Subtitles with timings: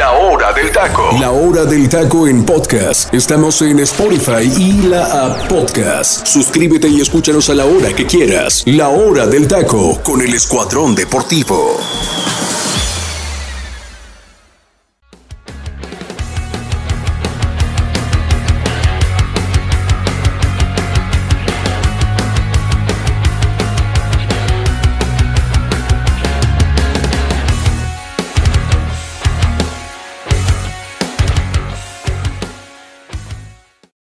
[0.00, 1.10] La hora del taco.
[1.20, 3.12] La hora del taco en podcast.
[3.12, 6.26] Estamos en Spotify y la app podcast.
[6.26, 8.62] Suscríbete y escúchanos a la hora que quieras.
[8.64, 11.76] La hora del taco con el Escuadrón Deportivo.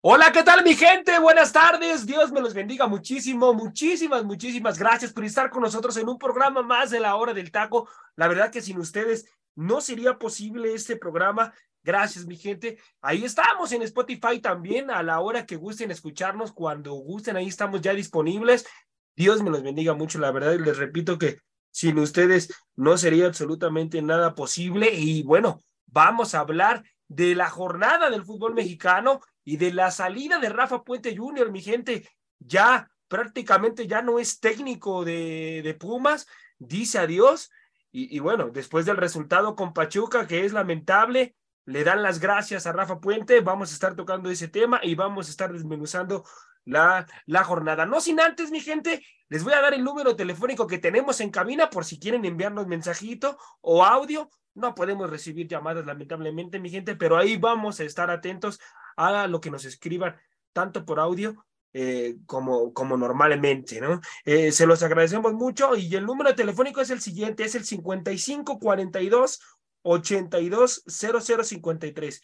[0.05, 1.17] Hola, ¿qué tal mi gente?
[1.21, 2.05] Buenas tardes.
[2.07, 3.55] Dios me los bendiga muchísimo.
[3.55, 7.53] Muchísimas, muchísimas gracias por estar con nosotros en un programa más de la hora del
[7.53, 7.89] taco.
[8.17, 11.55] La verdad que sin ustedes no sería posible este programa.
[11.85, 12.79] Gracias, mi gente.
[13.01, 17.81] Ahí estamos en Spotify también, a la hora que gusten escucharnos, cuando gusten, ahí estamos
[17.81, 18.67] ya disponibles.
[19.15, 20.19] Dios me los bendiga mucho.
[20.19, 21.39] La verdad, les repito que
[21.71, 24.93] sin ustedes no sería absolutamente nada posible.
[24.93, 30.39] Y bueno, vamos a hablar de la jornada del fútbol mexicano y de la salida
[30.39, 36.27] de Rafa Puente Jr., mi gente, ya prácticamente ya no es técnico de, de Pumas,
[36.59, 37.51] dice adiós.
[37.95, 42.73] Y, bueno, después del resultado con Pachuca, que es lamentable, le dan las gracias a
[42.73, 43.41] Rafa Puente.
[43.41, 46.25] Vamos a estar tocando ese tema y vamos a estar desmenuzando
[46.65, 47.85] la, la jornada.
[47.85, 51.31] No sin antes, mi gente, les voy a dar el número telefónico que tenemos en
[51.31, 54.31] cabina por si quieren enviarnos mensajito o audio.
[54.55, 58.59] No podemos recibir llamadas, lamentablemente, mi gente, pero ahí vamos a estar atentos
[58.97, 60.17] a lo que nos escriban,
[60.53, 63.99] tanto por audio eh, como, como normalmente, ¿no?
[64.25, 69.41] Eh, se los agradecemos mucho y el número telefónico es el siguiente, es el 5542
[69.83, 72.23] 820053.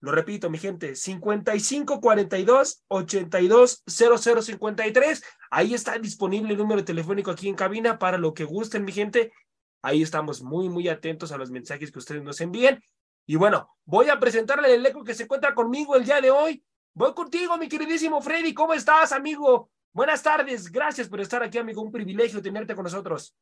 [0.00, 5.24] Lo repito, mi gente, 5542 820053.
[5.50, 9.32] Ahí está disponible el número telefónico aquí en cabina para lo que gusten, mi gente.
[9.82, 12.80] Ahí estamos muy, muy atentos a los mensajes que ustedes nos envíen.
[13.26, 16.62] Y bueno, voy a presentarle el eco que se encuentra conmigo el día de hoy.
[16.92, 18.52] Voy contigo, mi queridísimo Freddy.
[18.52, 19.70] ¿Cómo estás, amigo?
[19.92, 20.70] Buenas tardes.
[20.70, 21.80] Gracias por estar aquí, amigo.
[21.80, 23.34] Un privilegio tenerte con nosotros.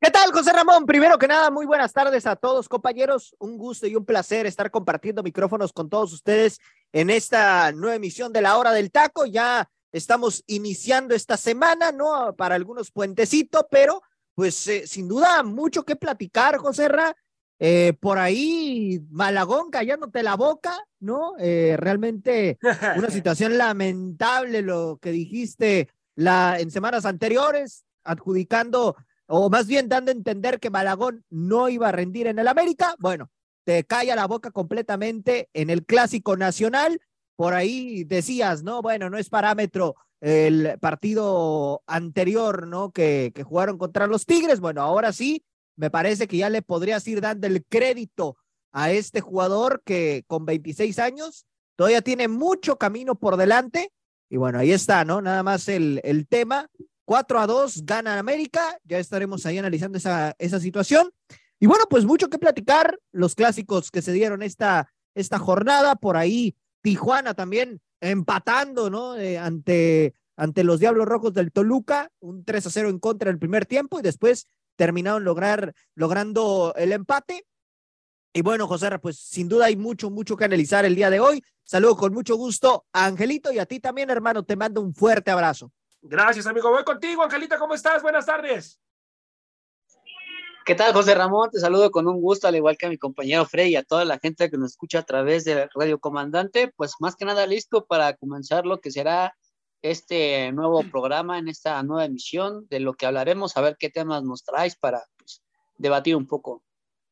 [0.00, 0.86] ¿Qué tal, José Ramón?
[0.86, 3.36] Primero que nada, muy buenas tardes a todos, compañeros.
[3.38, 6.58] Un gusto y un placer estar compartiendo micrófonos con todos ustedes
[6.92, 9.26] en esta nueva emisión de la Hora del Taco.
[9.26, 12.34] Ya estamos iniciando esta semana, ¿no?
[12.34, 14.02] Para algunos puentecitos, pero
[14.34, 17.14] pues eh, sin duda mucho que platicar, José Ramón.
[17.58, 21.34] Eh, por ahí, Malagón callándote la boca, ¿no?
[21.38, 22.58] Eh, realmente
[22.96, 28.96] una situación lamentable lo que dijiste la, en semanas anteriores, adjudicando
[29.26, 32.94] o más bien dando a entender que Malagón no iba a rendir en el América.
[32.98, 33.30] Bueno,
[33.64, 37.00] te calla la boca completamente en el clásico nacional.
[37.36, 42.92] Por ahí decías, no, bueno, no es parámetro el partido anterior, ¿no?
[42.92, 44.60] Que, que jugaron contra los Tigres.
[44.60, 45.44] Bueno, ahora sí,
[45.76, 48.36] me parece que ya le podrías ir dando el crédito
[48.72, 51.46] a este jugador que con 26 años
[51.76, 53.92] todavía tiene mucho camino por delante.
[54.30, 55.20] Y bueno, ahí está, ¿no?
[55.20, 56.68] Nada más el, el tema.
[57.04, 58.78] 4 a 2 gana América.
[58.84, 61.10] Ya estaremos ahí analizando esa, esa situación.
[61.60, 62.98] Y bueno, pues mucho que platicar.
[63.12, 65.96] Los clásicos que se dieron esta, esta jornada.
[65.96, 69.18] Por ahí Tijuana también empatando, ¿no?
[69.18, 72.10] Eh, ante, ante los Diablos Rojos del Toluca.
[72.20, 73.98] Un 3 a 0 en contra en el primer tiempo.
[73.98, 77.46] Y después terminaron lograr, logrando el empate.
[78.32, 81.42] Y bueno, José, pues sin duda hay mucho, mucho que analizar el día de hoy.
[81.64, 84.42] Saludo con mucho gusto a Angelito y a ti también, hermano.
[84.42, 85.70] Te mando un fuerte abrazo.
[86.00, 86.70] Gracias, amigo.
[86.70, 87.58] Voy contigo, Angelita.
[87.58, 88.02] ¿Cómo estás?
[88.02, 88.80] Buenas tardes.
[90.64, 91.50] ¿Qué tal, José Ramón?
[91.50, 94.04] Te saludo con un gusto, al igual que a mi compañero Frey y a toda
[94.04, 96.72] la gente que nos escucha a través de Radio Comandante.
[96.76, 99.36] Pues más que nada listo para comenzar lo que será
[99.82, 104.22] este nuevo programa, en esta nueva emisión, de lo que hablaremos, a ver qué temas
[104.22, 105.42] nos traes para pues,
[105.76, 106.62] debatir un poco.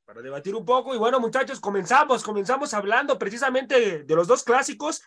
[0.04, 4.42] Para debatir un poco, y bueno, muchachos, comenzamos, comenzamos hablando precisamente de, de los dos
[4.42, 5.02] clásicos,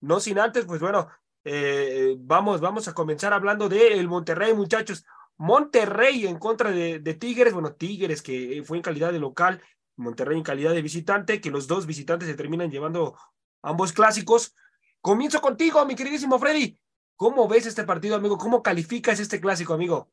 [0.00, 1.08] no sin antes, pues bueno,
[1.44, 5.04] eh, vamos, vamos a comenzar hablando de el Monterrey, muchachos.
[5.38, 9.62] Monterrey en contra de, de Tigres, bueno, Tigres que fue en calidad de local,
[9.96, 13.16] Monterrey en calidad de visitante, que los dos visitantes se terminan llevando
[13.62, 14.54] ambos clásicos.
[15.00, 16.78] Comienzo contigo, mi queridísimo Freddy.
[17.18, 18.38] ¿Cómo ves este partido, amigo?
[18.38, 20.08] ¿Cómo calificas este clásico, amigo?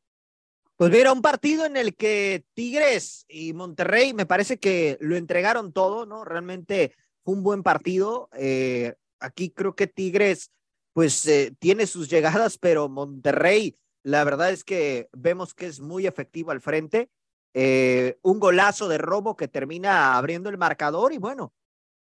[0.76, 5.72] Pues mira, un partido en el que Tigres y Monterrey me parece que lo entregaron
[5.72, 6.26] todo, ¿no?
[6.26, 8.28] Realmente fue un buen partido.
[8.34, 10.50] Eh, aquí creo que Tigres,
[10.94, 16.08] pues eh, tiene sus llegadas, pero Monterrey, la verdad es que vemos que es muy
[16.08, 17.12] efectivo al frente.
[17.54, 21.54] Eh, un golazo de robo que termina abriendo el marcador y bueno,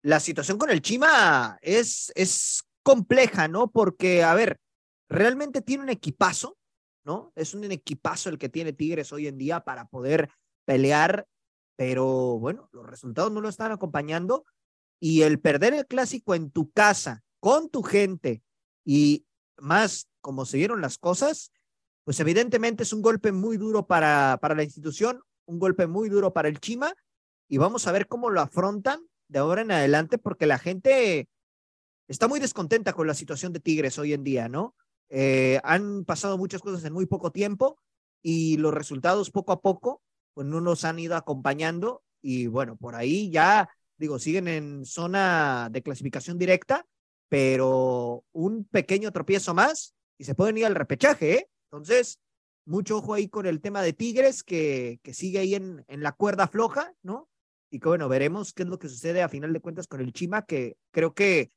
[0.03, 3.71] la situación con el Chima es, es compleja, ¿no?
[3.71, 4.59] Porque, a ver,
[5.09, 6.57] realmente tiene un equipazo,
[7.05, 7.31] ¿no?
[7.35, 10.29] Es un equipazo el que tiene Tigres hoy en día para poder
[10.65, 11.27] pelear
[11.75, 14.45] pero bueno, los resultados no lo están acompañando
[14.99, 18.43] y el perder el clásico en tu casa, con tu gente
[18.85, 19.25] y
[19.57, 21.51] más como se vieron las cosas,
[22.05, 26.31] pues evidentemente es un golpe muy duro para, para la institución, un golpe muy duro
[26.31, 26.93] para el Chima
[27.49, 31.27] y vamos a ver cómo lo afrontan de ahora en adelante porque la gente
[32.07, 34.75] está muy descontenta con la situación de Tigres hoy en día, ¿no?
[35.15, 37.77] Eh, han pasado muchas cosas en muy poco tiempo
[38.23, 40.01] y los resultados poco a poco,
[40.33, 45.69] pues no nos han ido acompañando y bueno, por ahí ya, digo, siguen en zona
[45.71, 46.87] de clasificación directa,
[47.29, 51.49] pero un pequeño tropiezo más y se pueden ir al repechaje, ¿eh?
[51.71, 52.19] Entonces,
[52.65, 56.13] mucho ojo ahí con el tema de Tigres, que, que sigue ahí en, en la
[56.13, 57.29] cuerda floja, ¿no?
[57.69, 60.11] Y que bueno, veremos qué es lo que sucede a final de cuentas con el
[60.11, 61.51] Chima, que creo que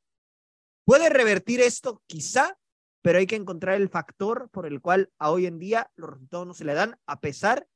[0.85, 2.59] puede revertir esto, quizá,
[3.07, 6.47] pero hay que encontrar el factor por el cual a hoy en día los resultados
[6.49, 7.69] no se le dan, a pesar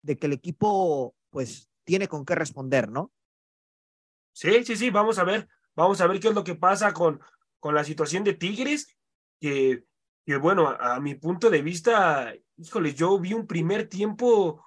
[0.00, 3.12] de que el equipo, pues, tiene con qué responder, ¿no?
[4.32, 7.20] Sí, sí, sí, vamos a ver, vamos a ver qué es lo que pasa con,
[7.60, 8.96] con la situación de Tigres,
[9.38, 9.84] que
[10.28, 14.62] que bueno, a, mi punto de vista, híjole, yo vi un primer tiempo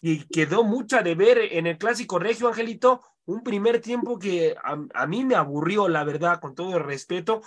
[0.00, 5.06] y quedó mucha de ver en el clásico regio, Angelito, un primer tiempo que a,
[5.08, 7.42] mí me aburrió, la verdad, con todo el respeto.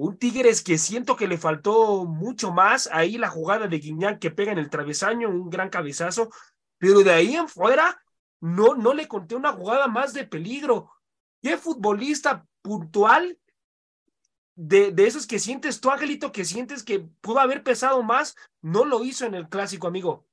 [0.00, 2.88] Un Tigres que siento que le faltó mucho más.
[2.92, 6.30] Ahí la jugada de Guiñán que pega en el travesaño, un gran cabezazo.
[6.78, 8.00] Pero de ahí en fuera,
[8.40, 10.92] no, no le conté una jugada más de peligro.
[11.42, 13.40] ¿Qué futbolista puntual
[14.54, 18.84] de, de, esos que sientes tú, Angelito, que sientes que pudo haber pesado más, no
[18.84, 20.27] lo hizo en el clásico, amigo.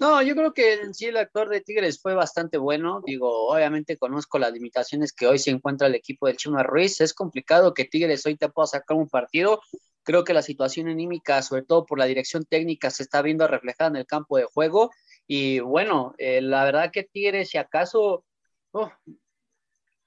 [0.00, 3.02] No, yo creo que en sí el actor de Tigres fue bastante bueno.
[3.04, 7.00] Digo, obviamente conozco las limitaciones que hoy se encuentra el equipo del Chima Ruiz.
[7.00, 9.60] Es complicado que Tigres hoy te pueda sacar un partido.
[10.04, 13.90] Creo que la situación anímica, sobre todo por la dirección técnica, se está viendo reflejada
[13.90, 14.90] en el campo de juego.
[15.26, 18.24] Y bueno, eh, la verdad que Tigres, si acaso,
[18.72, 18.90] oh,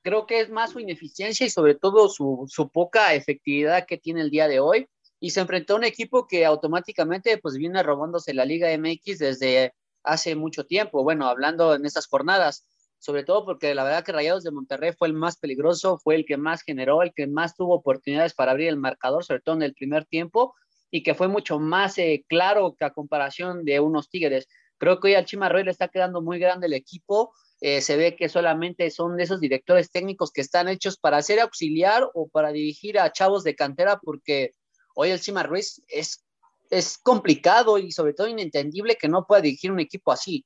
[0.04, 4.22] creo que es más su ineficiencia y sobre todo su, su, poca efectividad que tiene
[4.22, 4.88] el día de hoy.
[5.21, 9.73] Y se enfrentó a un equipo que automáticamente pues viene robándose la Liga MX desde
[10.03, 11.03] hace mucho tiempo.
[11.03, 12.68] Bueno, hablando en estas jornadas,
[13.00, 16.25] sobre todo porque la verdad que Rayados de Monterrey fue el más peligroso, fue el
[16.25, 19.62] que más generó, el que más tuvo oportunidades para abrir el marcador, sobre todo en
[19.62, 20.53] el primer tiempo,
[20.89, 24.50] y que fue mucho más eh, claro que a comparación de unos Tigres.
[24.77, 27.31] Creo que hoy al Chimarroy le está quedando muy grande el equipo
[27.63, 31.39] eh, se ve que solamente son de esos directores técnicos que están hechos para ser
[31.39, 34.56] auxiliar o para dirigir a chavos de cantera, porque
[34.95, 36.23] hoy el Cima Ruiz es,
[36.69, 40.45] es complicado y sobre todo inentendible que no pueda dirigir un equipo así.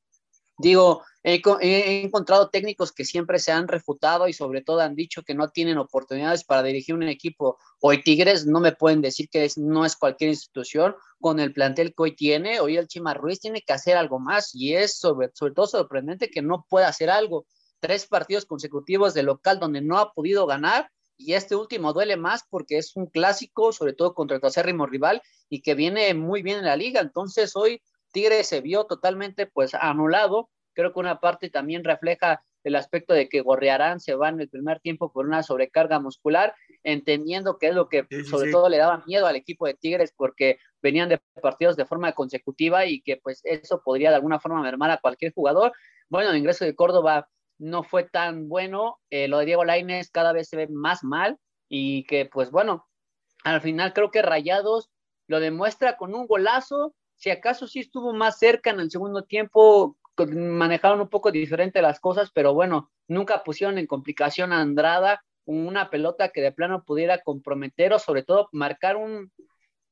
[0.58, 5.34] Digo, he, encontrado técnicos que siempre se han refutado y sobre todo han dicho que
[5.36, 7.58] no tienen oportunidades para dirigir un equipo.
[7.82, 12.04] Hoy Tigres no me pueden decir que no es cualquier institución con el plantel que
[12.04, 12.62] hoy tiene.
[12.62, 16.30] Hoy el Chima Ruiz tiene que hacer algo más y es sobre, sobre todo sorprendente
[16.30, 17.46] que no pueda hacer algo.
[17.82, 22.44] Tres partidos consecutivos de local donde no ha podido ganar y este último duele más
[22.50, 26.60] porque es un clásico, sobre todo contra el acérrimo rival y que viene muy bien
[26.60, 27.02] en la liga.
[27.02, 27.82] Entonces hoy
[28.12, 30.50] Tigre se vio totalmente pues anulado.
[30.74, 34.50] Creo que una parte también refleja el aspecto de que Gorriarán se va en el
[34.50, 39.04] primer tiempo por una sobrecarga muscular, entendiendo que es lo que sobre todo le daba
[39.06, 43.42] miedo al equipo de Tigres porque venían de partidos de forma consecutiva y que pues
[43.44, 45.74] eso podría de alguna forma mermar a cualquier jugador.
[46.10, 50.34] Bueno, el ingreso de Córdoba no fue tan bueno, eh, lo de Diego Lainez cada
[50.34, 51.38] vez se ve más mal
[51.70, 52.88] y que pues bueno,
[53.44, 54.90] al final creo que Rayados
[55.28, 56.94] lo demuestra con un golazo.
[57.16, 62.00] Si acaso sí estuvo más cerca en el segundo tiempo, manejaron un poco diferente las
[62.00, 67.22] cosas, pero bueno, nunca pusieron en complicación a Andrada una pelota que de plano pudiera
[67.22, 69.32] comprometer o sobre todo marcar un,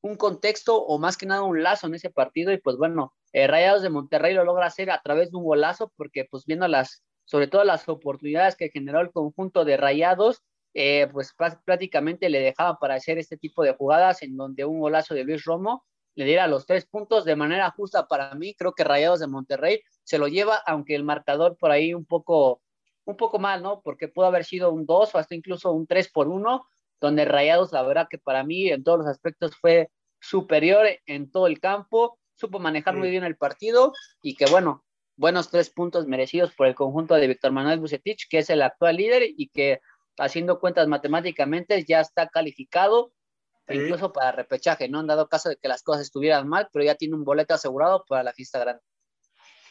[0.02, 2.52] un contexto o más que nada un lazo en ese partido.
[2.52, 5.92] Y pues bueno, eh, Rayados de Monterrey lo logra hacer a través de un golazo
[5.96, 10.42] porque pues viendo las, sobre todo las oportunidades que generó el conjunto de Rayados,
[10.74, 15.14] eh, pues prácticamente le dejaban para hacer este tipo de jugadas en donde un golazo
[15.14, 15.84] de Luis Romo
[16.16, 18.54] le diera los tres puntos de manera justa para mí.
[18.54, 22.60] Creo que Rayados de Monterrey se lo lleva, aunque el marcador por ahí un poco,
[23.04, 23.82] un poco mal, ¿no?
[23.82, 26.66] Porque pudo haber sido un 2 o hasta incluso un 3 por 1,
[27.00, 29.90] donde Rayados, la verdad que para mí en todos los aspectos fue
[30.20, 34.83] superior en todo el campo, supo manejar muy bien el partido y que bueno,
[35.16, 38.96] buenos tres puntos merecidos por el conjunto de Víctor Manuel Bucetich, que es el actual
[38.96, 39.80] líder y que
[40.18, 43.12] haciendo cuentas matemáticamente ya está calificado
[43.68, 45.00] incluso para repechaje, ¿no?
[45.00, 48.04] Han dado caso de que las cosas estuvieran mal, pero ya tiene un boleto asegurado
[48.06, 48.82] para la fiesta grande.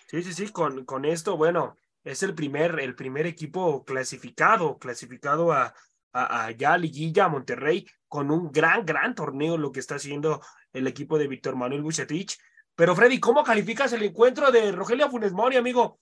[0.07, 5.51] Sí, sí, sí, con, con esto, bueno, es el primer, el primer equipo clasificado, clasificado
[5.51, 5.73] a,
[6.11, 10.87] a, a ya Liguilla, Monterrey, con un gran, gran torneo, lo que está haciendo el
[10.87, 12.39] equipo de Víctor Manuel Bucetich.
[12.75, 15.99] Pero Freddy, ¿cómo calificas el encuentro de Rogelio Funes Mori, amigo?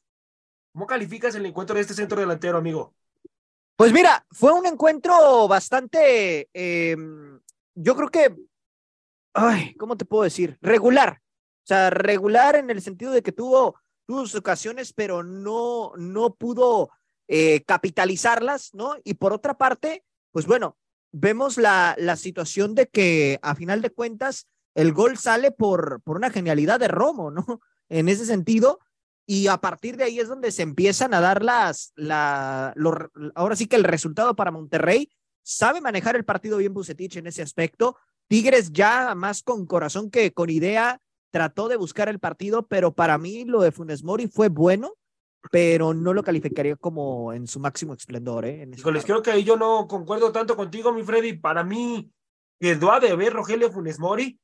[0.73, 2.93] ¿Cómo calificas el encuentro de este centro delantero, amigo?
[3.75, 7.39] Pues mira, fue un encuentro bastante, em,
[7.75, 8.35] yo creo que,
[9.33, 10.57] ay, ¿cómo te puedo decir?
[10.61, 11.21] Regular.
[11.63, 13.75] O sea, regular en el sentido de que tuvo,
[14.07, 16.89] tuvo sus ocasiones, pero no, no pudo
[17.27, 18.95] eh, capitalizarlas, ¿no?
[19.03, 20.77] Y por otra parte, pues bueno,
[21.11, 26.17] vemos la, la situación de que a final de cuentas el gol sale por, por
[26.17, 27.45] una genialidad de Romo, ¿no?
[27.89, 28.79] En ese sentido,
[29.25, 32.73] y a partir de ahí es donde se empiezan a dar las, la,
[33.35, 35.09] ahora sí que el resultado para Monterrey,
[35.43, 37.97] sabe manejar el partido bien Bucetich en ese aspecto,
[38.29, 41.01] Tigres ya más con corazón que con idea
[41.31, 44.93] trató de buscar el partido, pero para mí lo de Funes Mori fue bueno,
[45.49, 48.45] pero no lo calificaría como en su máximo esplendor.
[48.45, 48.65] ¿eh?
[48.67, 51.33] les creo que ahí yo no concuerdo tanto contigo, mi Freddy.
[51.33, 52.11] Para mí,
[52.59, 54.39] quedó a ver Rogelio Funes Mori.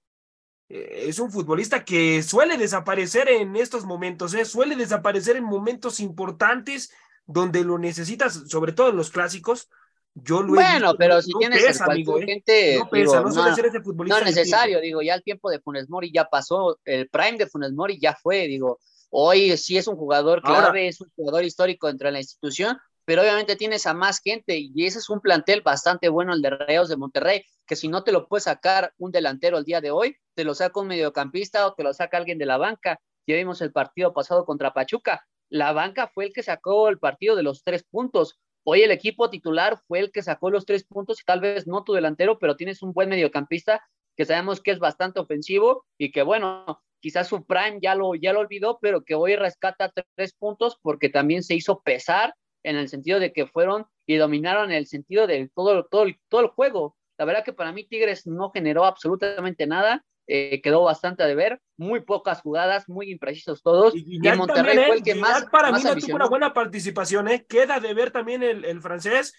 [0.69, 4.45] Eh, es un futbolista que suele desaparecer en estos momentos, ¿eh?
[4.45, 6.91] suele desaparecer en momentos importantes
[7.25, 9.69] donde lo necesitas, sobre todo en los clásicos.
[10.13, 13.81] Yo lo bueno, pero si tienes pesa, amigo, gente, no, pesa, no, suele ser ese
[13.81, 14.19] futbolista.
[14.19, 17.45] No es necesario, digo, ya el tiempo de Funes Mori ya pasó, el prime de
[17.45, 21.87] Funes Mori ya fue, digo, Hoy sí es un jugador clave, es un jugador histórico
[21.87, 25.61] dentro de la institución, pero obviamente tienes a más gente y ese es un plantel
[25.61, 29.11] bastante bueno el de Reos de Monterrey, que si no te lo puede sacar un
[29.11, 32.37] delantero el día de hoy, te lo saca un mediocampista o te lo saca alguien
[32.37, 32.99] de la banca.
[33.27, 35.27] Ya vimos el partido pasado contra Pachuca.
[35.49, 38.39] La banca fue el que sacó el partido de los tres puntos.
[38.63, 41.83] Hoy el equipo titular fue el que sacó los tres puntos y tal vez no
[41.83, 43.81] tu delantero, pero tienes un buen mediocampista
[44.15, 48.33] que sabemos que es bastante ofensivo y que bueno, quizás su prime ya lo, ya
[48.33, 52.33] lo olvidó, pero que hoy rescata tres puntos porque también se hizo pesar
[52.63, 56.47] en el sentido de que fueron y dominaron el sentido de todo, todo, todo el
[56.47, 56.96] juego.
[57.17, 61.61] La verdad que para mí Tigres no generó absolutamente nada, eh, quedó bastante a deber,
[61.77, 63.93] muy pocas jugadas, muy imprecisos todos.
[63.95, 65.45] Y, Monterrey fue el que más.
[65.45, 67.45] Para mí no tuvo una buena participación, ¿eh?
[67.47, 69.33] queda de ver también el, el francés,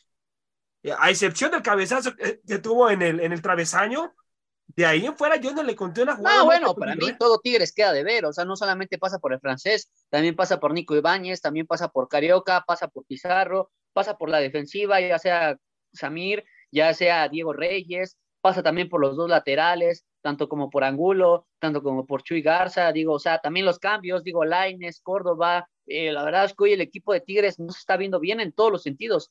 [0.98, 4.14] a excepción del cabezazo que tuvo en el, en el travesaño,
[4.76, 6.38] de ahí en fuera yo no le conté una jugada.
[6.38, 7.16] No, bueno, para mí ¿eh?
[7.18, 10.60] todo Tigres queda de ver, o sea, no solamente pasa por el francés, también pasa
[10.60, 15.18] por Nico Ibáñez, también pasa por Carioca, pasa por Pizarro, pasa por la defensiva, ya
[15.18, 15.56] sea
[15.92, 21.46] Samir, ya sea Diego Reyes, pasa también por los dos laterales, tanto como por Angulo,
[21.58, 26.12] tanto como por Chuy Garza, digo, o sea, también los cambios, digo, Laines, Córdoba, eh,
[26.12, 28.52] la verdad es que hoy el equipo de Tigres no se está viendo bien en
[28.52, 29.30] todos los sentidos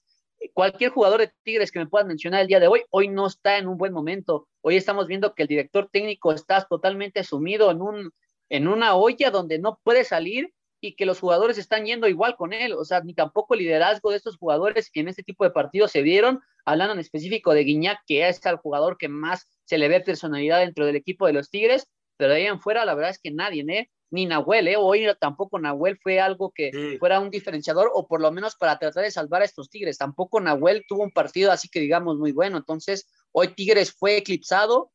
[0.54, 3.58] cualquier jugador de Tigres que me puedas mencionar el día de hoy, hoy no está
[3.58, 4.48] en un buen momento.
[4.62, 8.12] Hoy estamos viendo que el director técnico está totalmente sumido en, un,
[8.50, 12.54] en una olla donde no puede salir y que los jugadores están yendo igual con
[12.54, 12.74] él.
[12.74, 15.92] O sea, ni tampoco el liderazgo de estos jugadores que en este tipo de partidos
[15.92, 19.88] se vieron, hablando en específico de Guiñac, que es el jugador que más se le
[19.88, 23.12] ve personalidad dentro del equipo de los Tigres, pero de ahí en fuera la verdad
[23.12, 23.90] es que nadie, ¿eh?
[24.10, 24.76] ni Nahuel, ¿eh?
[24.78, 29.04] Hoy tampoco Nahuel fue algo que fuera un diferenciador o por lo menos para tratar
[29.04, 29.98] de salvar a estos Tigres.
[29.98, 32.58] Tampoco Nahuel tuvo un partido así que digamos muy bueno.
[32.58, 34.92] Entonces, hoy Tigres fue eclipsado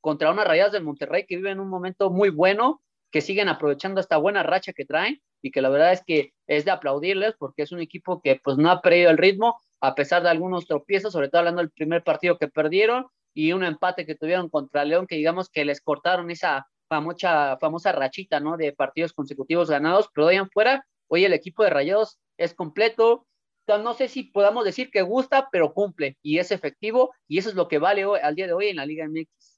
[0.00, 2.82] contra unas rayadas del Monterrey que viven un momento muy bueno,
[3.12, 6.64] que siguen aprovechando esta buena racha que traen y que la verdad es que es
[6.64, 10.22] de aplaudirles porque es un equipo que pues no ha perdido el ritmo a pesar
[10.22, 14.14] de algunos tropiezos, sobre todo hablando del primer partido que perdieron y un empate que
[14.14, 18.56] tuvieron contra León que digamos que les cortaron esa famosa, famosa rachita, ¿no?
[18.56, 23.26] De partidos consecutivos ganados, pero de fuera, hoy el equipo de Rayados es completo.
[23.66, 27.54] No sé si podamos decir que gusta, pero cumple y es efectivo y eso es
[27.54, 29.51] lo que vale hoy, al día de hoy en la Liga MX.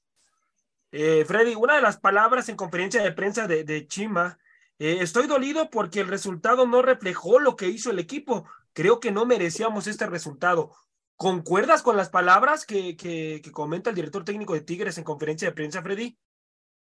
[0.97, 4.39] Eh, Freddy, una de las palabras en conferencia de prensa de, Chima,
[4.79, 8.47] eh, estoy dolido porque el resultado no reflejó lo que hizo el equipo.
[8.71, 10.71] Creo que no merecíamos este resultado.
[11.17, 15.49] ¿Concuerdas con las palabras que, que, que comenta el director técnico de Tigres en conferencia
[15.49, 16.17] de prensa, Freddy?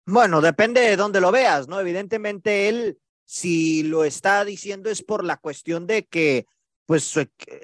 [0.05, 1.77] Bueno, depende de dónde lo veas, ¿no?
[1.77, 6.45] Evidentemente él, si lo está diciendo es por la cuestión de que,
[6.85, 7.03] pues,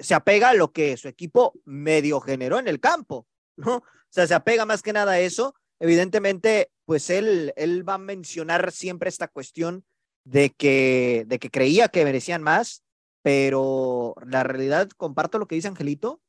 [0.02, 3.26] se apega a lo que su equipo medio generó en el campo,
[3.56, 3.78] ¿no?
[3.78, 5.56] O sea, se apega más que nada a eso.
[5.80, 9.86] Evidentemente, pues él, él va a mencionar siempre esta cuestión
[10.24, 12.84] de que, de que creía que merecían más,
[13.22, 16.22] pero la realidad, comparto lo que dice Angelito,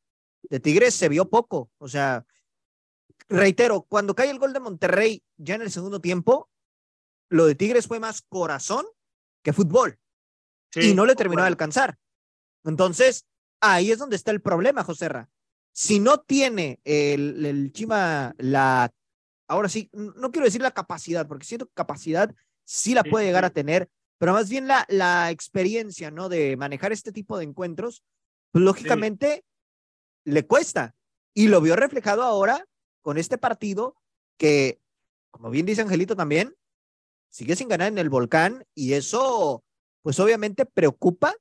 [0.49, 2.25] de Tigres se vio poco, o sea,
[3.29, 6.51] reitero, cuando cae el gol de Monterrey ya en el segundo tiempo,
[7.29, 8.87] lo de Tigres fue más corazón
[9.43, 9.99] que fútbol.
[10.75, 11.99] y no le terminó de alcanzar.
[12.65, 13.25] Entonces,
[13.61, 15.31] ahí es donde está el problema, Joserra.
[15.73, 18.93] Si no tiene el, el Chima la,
[19.49, 22.35] ahora sí, no quiero decir la capacidad, porque siento capacidad
[22.65, 23.89] sí la puede llegar a tener,
[24.19, 26.29] pero más bien la, la experiencia, ¿no?
[26.29, 28.03] De manejar este tipo de encuentros,
[28.51, 29.45] pues lógicamente
[30.25, 30.95] le cuesta.
[31.33, 32.67] Y lo vio reflejado ahora
[33.03, 33.97] con este partido
[34.37, 34.81] que,
[35.31, 36.55] como bien dice Angelito también,
[37.31, 39.63] sigue sin ganar en el volcán y eso,
[40.03, 41.35] pues obviamente preocupa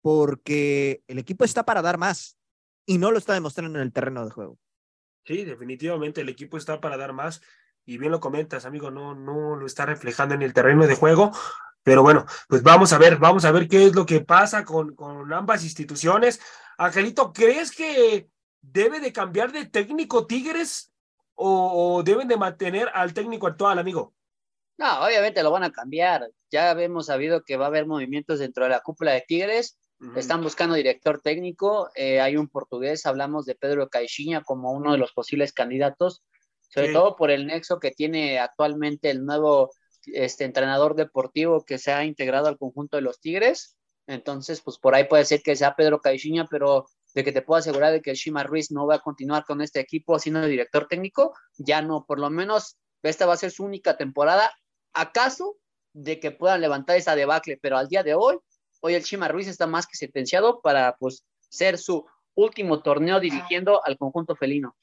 [0.00, 2.38] porque el equipo está para dar más
[2.86, 4.58] y no lo está demostrando en el terreno de juego.
[5.24, 7.40] Sí, definitivamente el equipo está para dar más
[7.86, 11.32] y bien lo comentas, amigo, no, no lo está reflejando en el terreno de juego.
[11.82, 14.94] Pero bueno, pues vamos a ver, vamos a ver qué es lo que pasa con,
[14.94, 16.40] con ambas instituciones.
[16.78, 18.28] Angelito, ¿crees que
[18.62, 20.92] debe de cambiar de técnico Tigres
[21.34, 24.14] o, deben de mantener al técnico actual, amigo?
[24.78, 26.30] No, obviamente lo van a cambiar.
[26.50, 29.76] Ya hemos sabido que va a haber movimientos dentro de la cúpula de Tigres.
[30.16, 31.90] Están buscando director técnico.
[31.94, 36.22] Eh, hay un portugués, hablamos de Pedro Caixinha como uno de los posibles candidatos,
[36.68, 39.70] sobre todo por el nexo que tiene actualmente el nuevo
[40.06, 43.76] este, entrenador deportivo que se ha integrado al conjunto de los Tigres.
[44.06, 47.58] Entonces, pues por ahí puede ser que sea Pedro Caixinha, pero de que te puedo
[47.58, 50.86] asegurar de que el Shima Ruiz no va a continuar con este equipo siendo director
[50.88, 54.50] técnico, ya no, por lo menos esta va a ser su única temporada,
[54.92, 55.56] acaso
[55.92, 58.38] de que puedan levantar esa debacle, pero al día de hoy,
[58.84, 63.80] hoy el Shima Ruiz está más que sentenciado para pues ser su último torneo dirigiendo
[63.82, 64.76] al conjunto felino.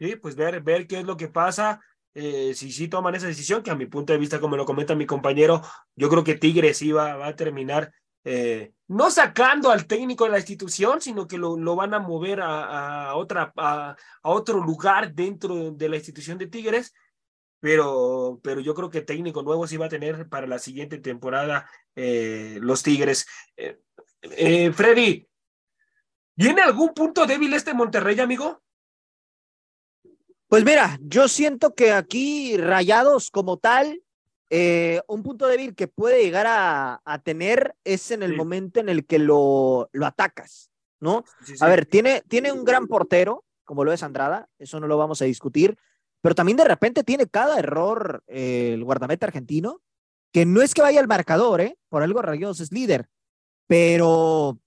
[0.00, 1.80] Sí, pues ver, ver qué es lo que pasa.
[2.12, 4.96] Eh, si sí toman esa decisión, que a mi punto de vista, como lo comenta
[4.96, 5.62] mi compañero,
[5.94, 7.92] yo creo que Tigres sí va, a terminar
[8.24, 12.40] eh, no sacando al técnico de la institución, sino que lo, lo van a mover
[12.42, 16.92] a otra, a, otro lugar dentro de la institución de Tigres.
[17.60, 21.68] Pero, pero yo creo que técnico nuevo sí va a tener para la siguiente temporada
[21.94, 23.26] eh, los Tigres.
[24.22, 25.28] Freddy,
[26.34, 28.62] ¿viene algún punto débil este Monterrey, amigo?
[30.50, 34.02] Pues mira, yo siento que aquí Rayados como tal,
[34.50, 39.06] eh, un punto débil que puede llegar a, tener es en el momento en el
[39.06, 41.22] que lo, lo atacas, ¿no?
[41.60, 45.22] A ver, tiene, tiene un gran portero, como lo es Andrada, eso no lo vamos
[45.22, 45.78] a discutir,
[46.20, 49.82] pero también de repente tiene cada error eh, el guardameta argentino,
[50.32, 51.78] que no es que vaya al marcador, ¿eh?
[51.88, 53.08] Por algo Rayados es líder,
[53.66, 54.60] pero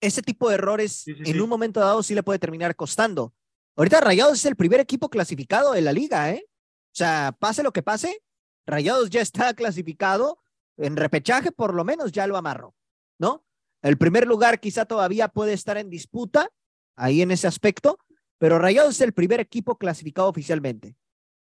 [0.00, 3.34] ese tipo de errores en un momento dado sí le puede terminar costando.
[3.76, 6.44] Ahorita Rayados es el primer equipo clasificado de la liga, ¿eh?
[6.46, 8.22] O sea, pase lo que pase,
[8.66, 10.38] Rayados ya está clasificado
[10.76, 12.74] en repechaje, por lo menos ya lo amarró,
[13.18, 13.44] ¿no?
[13.82, 16.50] El primer lugar quizá todavía puede estar en disputa
[16.96, 17.98] ahí en ese aspecto,
[18.40, 20.96] pero Rayados es el primer equipo clasificado oficialmente.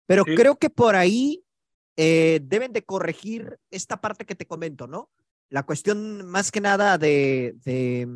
[0.04, 1.44] Pero creo que por ahí
[1.96, 5.08] eh, deben de corregir esta parte que te comento, ¿no?
[5.48, 8.08] La cuestión más que nada de, de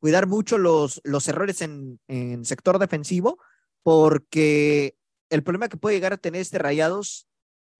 [0.00, 3.38] cuidar mucho los, los errores en, en sector defensivo,
[3.82, 4.96] porque
[5.28, 7.28] el problema que puede llegar a tener este Rayados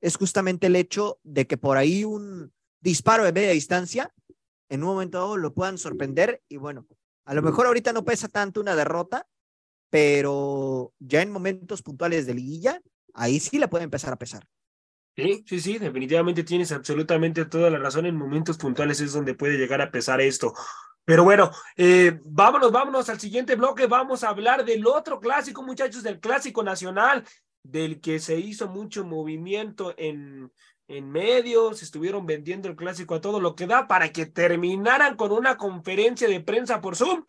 [0.03, 4.13] es justamente el hecho de que por ahí un disparo de media distancia,
[4.69, 6.87] en un momento dado lo puedan sorprender y bueno,
[7.25, 9.27] a lo mejor ahorita no pesa tanto una derrota,
[9.91, 12.81] pero ya en momentos puntuales de liguilla,
[13.15, 14.47] ahí sí le puede empezar a pesar.
[15.17, 18.07] Sí, sí, sí, definitivamente tienes absolutamente toda la razón.
[18.07, 20.55] En momentos puntuales es donde puede llegar a pesar esto.
[21.05, 23.87] Pero bueno, eh, vámonos, vámonos al siguiente bloque.
[23.87, 27.25] Vamos a hablar del otro clásico, muchachos, del clásico nacional,
[27.65, 30.53] del que se hizo mucho movimiento en,
[30.87, 35.33] en medios, estuvieron vendiendo el clásico a todo lo que da para que terminaran con
[35.33, 37.25] una conferencia de prensa por Zoom.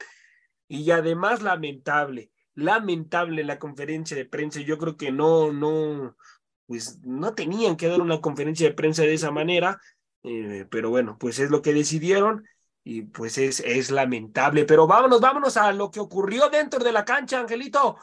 [0.67, 4.61] Y además, lamentable, lamentable la conferencia de prensa.
[4.61, 6.15] Yo creo que no, no,
[6.67, 9.79] pues no tenían que dar una conferencia de prensa de esa manera,
[10.23, 12.45] eh, pero bueno, pues es lo que decidieron
[12.83, 14.65] y pues es, es lamentable.
[14.65, 17.97] Pero vámonos, vámonos a lo que ocurrió dentro de la cancha, Angelito.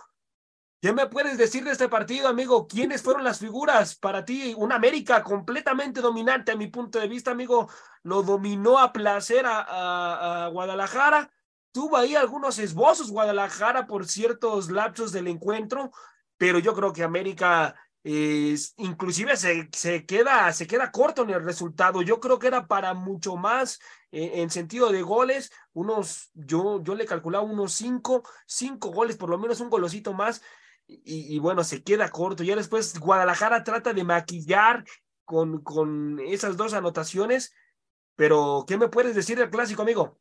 [0.80, 2.68] ¿Qué me puedes decir de este partido, amigo?
[2.68, 4.54] ¿Quiénes fueron las figuras para ti?
[4.56, 7.68] Un América completamente dominante a mi punto de vista, amigo.
[8.02, 11.30] Lo dominó a placer a, Guadalajara.
[11.76, 15.90] Tuvo ahí algunos esbozos Guadalajara por ciertos lapsos del encuentro,
[16.38, 22.00] pero yo creo que América inclusive se, se, queda, se queda corto en el resultado.
[22.00, 23.78] Yo creo que era para mucho más
[24.10, 29.28] eh, en sentido de goles, unos, yo, yo le calculaba unos cinco, cinco goles, por
[29.28, 30.40] lo menos un golosito más,
[30.86, 32.42] y, bueno, se queda corto.
[32.42, 34.82] Ya después Guadalajara trata de maquillar
[35.26, 37.52] con, con esas dos anotaciones,
[38.14, 40.18] pero ¿qué me puedes decir del clásico, amigo?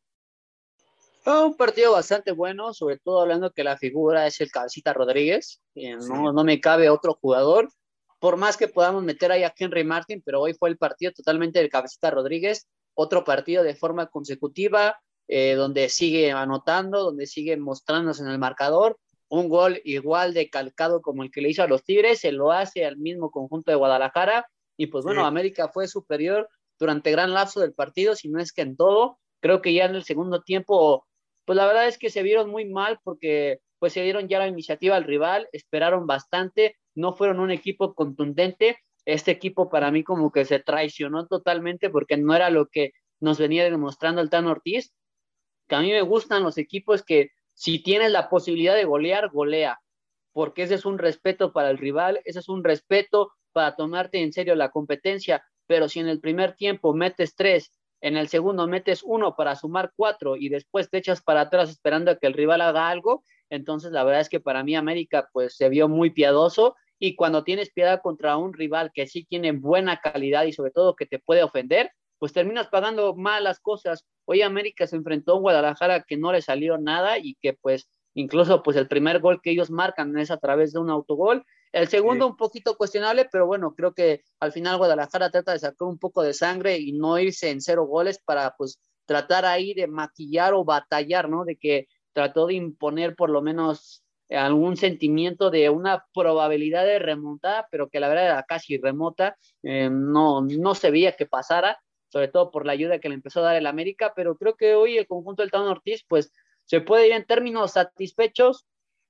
[1.26, 6.32] Un partido bastante bueno, sobre todo hablando que la figura es el Cabecita Rodríguez, no,
[6.32, 7.68] no me cabe otro jugador,
[8.20, 11.58] por más que podamos meter ahí a Henry Martin, pero hoy fue el partido totalmente
[11.58, 18.22] del Cabecita Rodríguez, otro partido de forma consecutiva, eh, donde sigue anotando, donde sigue mostrándose
[18.22, 18.96] en el marcador,
[19.28, 22.52] un gol igual de calcado como el que le hizo a los Tigres, se lo
[22.52, 27.60] hace al mismo conjunto de Guadalajara, y pues bueno, América fue superior durante gran lapso
[27.60, 31.06] del partido, si no es que en todo, creo que ya en el segundo tiempo
[31.46, 34.48] pues la verdad es que se vieron muy mal porque pues se dieron ya la
[34.48, 38.78] iniciativa al rival, esperaron bastante, no fueron un equipo contundente.
[39.04, 43.38] Este equipo para mí como que se traicionó totalmente porque no era lo que nos
[43.38, 44.92] venía demostrando el Tan Ortiz.
[45.68, 49.80] que a mí me gustan los equipos que si tienes la posibilidad de golear, golea,
[50.32, 54.32] porque ese es un respeto para el rival, ese es un respeto para tomarte en
[54.32, 59.02] serio la competencia, pero si en el primer tiempo metes tres, en el segundo metes
[59.02, 62.60] uno para sumar cuatro y después te echas para atrás esperando a que el rival
[62.60, 66.76] haga algo, entonces la verdad es que para mí América pues se vio muy piadoso
[66.98, 70.96] y cuando tienes piedad contra un rival que sí tiene buena calidad y sobre todo
[70.96, 74.06] que te puede ofender, pues terminas pagando malas cosas.
[74.24, 78.62] Hoy América se enfrentó a Guadalajara que no le salió nada y que pues incluso
[78.62, 81.44] pues el primer gol que ellos marcan es a través de un autogol.
[81.76, 85.86] El segundo un poquito cuestionable, pero bueno, creo que al final Guadalajara trata de sacar
[85.86, 89.86] un poco de sangre y no irse en cero goles para pues tratar ahí de
[89.86, 91.44] maquillar o batallar, ¿no?
[91.44, 97.68] De que trató de imponer por lo menos algún sentimiento de una probabilidad de remontada,
[97.70, 102.28] pero que la verdad era casi remota, eh, no, no se veía que pasara sobre
[102.28, 104.96] todo por la ayuda que le empezó a dar el América, pero creo que hoy
[104.96, 106.32] el conjunto del Town Ortiz, pues
[106.64, 108.66] se puede ir en términos satisfechos.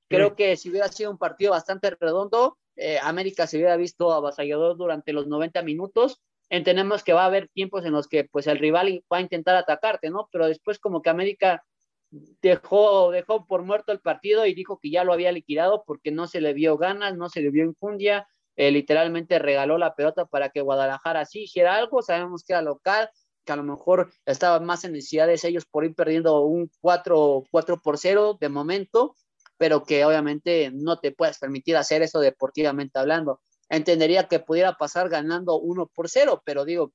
[0.08, 4.76] Creo que si hubiera sido un partido bastante redondo, eh, América se hubiera visto avasallador
[4.76, 6.20] durante los 90 minutos.
[6.48, 9.56] Entendemos que va a haber tiempos en los que pues el rival va a intentar
[9.56, 10.28] atacarte, ¿no?
[10.30, 11.64] Pero después como que América
[12.10, 16.26] dejó, dejó por muerto el partido y dijo que ya lo había liquidado porque no
[16.26, 20.50] se le vio ganas, no se le vio enjundia, eh, literalmente regaló la pelota para
[20.50, 23.10] que Guadalajara sí hiciera algo, sabemos que era local,
[23.44, 27.80] que a lo mejor estaba más en necesidades ellos por ir perdiendo un 4, 4
[27.82, 29.14] por 0 de momento,
[29.58, 33.40] pero que obviamente no te puedes permitir hacer eso deportivamente hablando.
[33.68, 36.92] Entendería que pudiera pasar ganando 1 por 0, pero digo,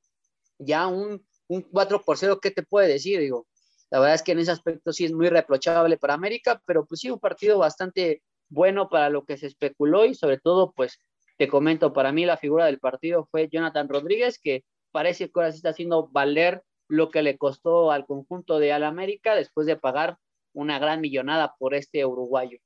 [0.57, 3.19] ya un, un 4 por 0, ¿qué te puede decir?
[3.19, 3.47] Digo,
[3.89, 7.01] la verdad es que en ese aspecto sí es muy reprochable para América, pero pues
[7.01, 10.99] sí, un partido bastante bueno para lo que se especuló y sobre todo, pues
[11.37, 15.51] te comento, para mí la figura del partido fue Jonathan Rodríguez, que parece que ahora
[15.51, 19.77] sí está haciendo valer lo que le costó al conjunto de Al América después de
[19.77, 20.17] pagar
[20.53, 22.59] una gran millonada por este uruguayo.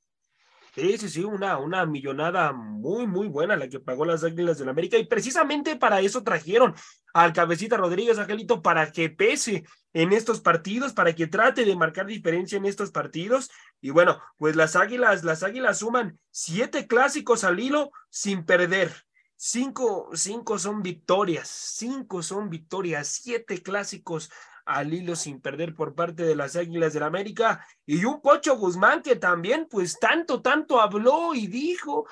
[0.76, 4.68] Sí, sí, sí, una, una millonada muy, muy buena la que pagó las Águilas del
[4.68, 4.98] América.
[4.98, 6.74] Y precisamente para eso trajeron
[7.14, 12.04] al cabecita Rodríguez Angelito para que pese en estos partidos, para que trate de marcar
[12.04, 13.50] diferencia en estos partidos.
[13.80, 18.92] Y bueno, pues las Águilas, las Águilas suman siete clásicos al hilo sin perder.
[19.34, 24.30] Cinco, cinco son victorias, cinco son victorias, siete clásicos
[24.66, 27.66] al hilo sin perder por parte de las Águilas del América.
[27.86, 32.06] Y un Pocho Guzmán que también pues tanto, tanto habló y dijo,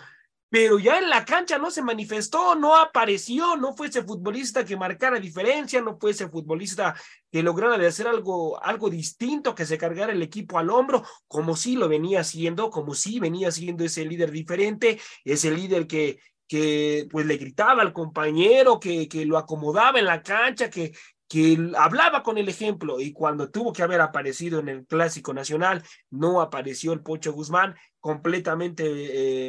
[0.55, 4.77] pero ya en la cancha no se manifestó, no apareció, no fue ese futbolista que
[4.77, 6.95] marcara diferencia, no fue ese futbolista
[7.29, 11.57] que lograra de hacer algo, algo distinto, que se cargara el equipo al hombro, como
[11.57, 17.09] sí lo venía haciendo, como sí venía siendo ese líder diferente, ese líder que, que
[17.11, 20.93] pues le gritaba al compañero, que, que lo acomodaba en la cancha, que,
[21.29, 25.83] que hablaba con el ejemplo y cuando tuvo que haber aparecido en el Clásico Nacional,
[26.11, 28.85] no apareció el Pocho Guzmán, completamente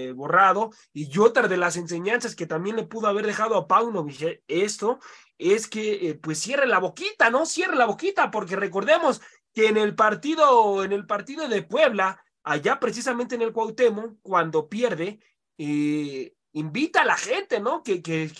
[0.07, 0.71] eh, borrado.
[0.93, 4.99] Y otra de las enseñanzas que también le pudo haber dejado a Paunovic esto
[5.37, 7.45] es que eh, pues cierre la boquita, ¿no?
[7.45, 9.21] Cierre la boquita, porque recordemos
[9.53, 14.69] que en el partido, en el partido de Puebla, allá precisamente en el Cuauhtémoc, cuando
[14.69, 15.19] pierde,
[15.57, 17.83] eh, invita a la gente, ¿no?
[17.83, 18.31] Que, que,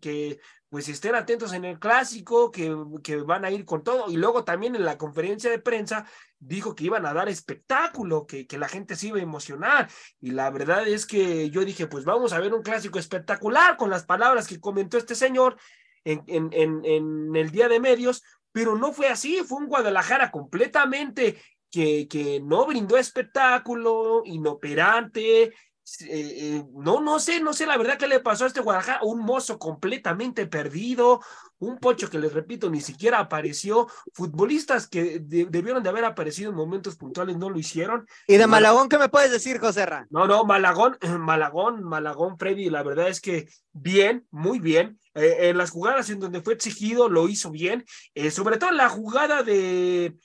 [0.00, 4.10] que pues estén atentos en el clásico, que, que van a ir con todo.
[4.10, 6.06] Y luego también en la conferencia de prensa
[6.38, 9.88] dijo que iban a dar espectáculo, que, que la gente se iba a emocionar.
[10.20, 13.88] Y la verdad es que yo dije, pues vamos a ver un clásico espectacular con
[13.90, 15.56] las palabras que comentó este señor
[16.04, 20.30] en, en, en, en el día de medios, pero no fue así, fue un Guadalajara
[20.30, 25.52] completamente que, que no brindó espectáculo, inoperante,
[26.00, 29.00] eh, eh, no, no sé, no sé la verdad qué le pasó a este Guadalajara,
[29.02, 31.20] un mozo completamente perdido,
[31.58, 36.56] un pocho que les repito, ni siquiera apareció, futbolistas que debieron de haber aparecido en
[36.56, 38.06] momentos puntuales no lo hicieron.
[38.26, 40.06] ¿Y de Malagón qué me puedes decir, José Ra?
[40.10, 44.98] No, no, Malagón, Malagón, Malagón, Freddy, la verdad es que bien, muy bien.
[45.14, 47.84] Eh, en las jugadas en donde fue exigido lo hizo bien,
[48.30, 50.16] sobre todo en la jugada de...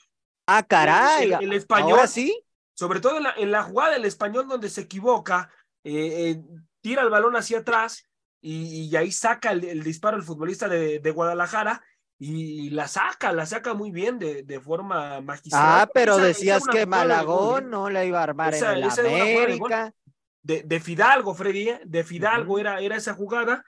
[0.45, 2.05] Ah, caray, el, español.
[2.07, 2.42] sí?
[2.73, 5.51] Sobre todo en la, jugada del español donde se equivoca,
[5.83, 6.43] eh, eh,
[6.81, 8.09] tira el balón hacia atrás
[8.41, 11.81] y, ahí saca el, disparo el futbolista de, Guadalajara
[12.19, 15.61] y la saca, la saca muy bien de, de forma magistral.
[15.63, 19.93] Ah, pero decías que Malagón no la iba a armar en el América.
[20.41, 21.81] De, Fidalgo, Freddy, ¿eh?
[21.85, 23.63] de Fidalgo era, era esa jugada,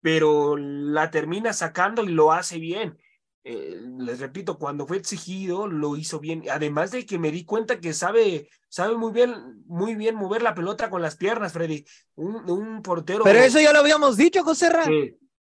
[0.00, 2.96] pero la termina sacando y lo hace bien.
[3.46, 6.44] Eh, les repito, cuando fue exigido, lo hizo bien.
[6.50, 10.54] Además de que me di cuenta que sabe, sabe muy bien, muy bien mover la
[10.54, 11.84] pelota con las piernas, Freddy.
[12.14, 13.22] Un, un portero.
[13.22, 14.84] Pero eso ya lo habíamos dicho, José Ra.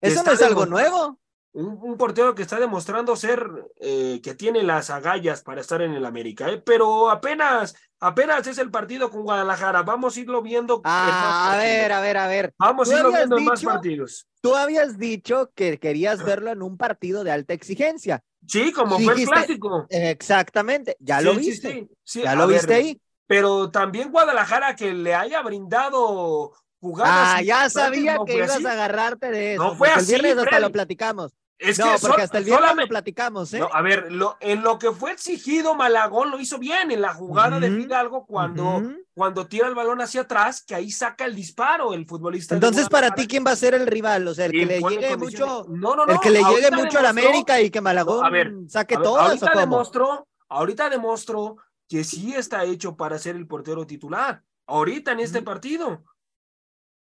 [0.01, 1.21] eso no es algo nuevo.
[1.53, 6.05] un, portero que está demostrando ser, eh, que tiene las agallas para estar en el
[6.05, 6.61] América, ¿eh?
[6.61, 9.83] pero apenas, apenas es el partido con Guadalajara.
[9.83, 10.81] Vamos a irlo viendo.
[10.85, 12.55] Ah, a ver, a ver, a ver.
[12.59, 14.27] Vamos a irlo viendo en más partidos.
[14.41, 18.23] Tú habías dicho que querías verlo en un partido de alta exigencia.
[18.47, 19.87] Sí, como fue el clásico.
[19.89, 21.89] Exactamente, ya lo viste.
[22.03, 23.01] Sí, ya lo viste ahí.
[23.27, 27.37] Pero también Guadalajara que le haya brindado jugadas.
[27.37, 29.63] Ah, ya sabía que ibas a agarrarte de eso.
[29.63, 30.15] No fue así.
[30.15, 31.33] El viernes hasta lo platicamos
[31.79, 33.63] no, porque hasta el viernes lo platicamos, ¿eh?
[33.73, 37.61] a ver, lo, en lo que fue exigido, Malagón lo hizo bien en la jugada
[37.61, 38.83] de Fidalgo cuando,
[39.15, 42.55] cuando tira el balón hacia atrás, que ahí saca el disparo el futbolista.
[42.55, 44.27] Entonces, para ti, ¿quién va a ser el rival?
[44.29, 46.99] O sea, el que le llegue mucho, no, no, no, el que le llegue mucho
[46.99, 49.19] al América y que Malagón a ver, saque todo.
[49.21, 51.57] Ahorita demostró, ahorita demostró
[51.89, 54.43] que sí está hecho para ser el portero titular.
[54.67, 56.05] Ahorita en este partido.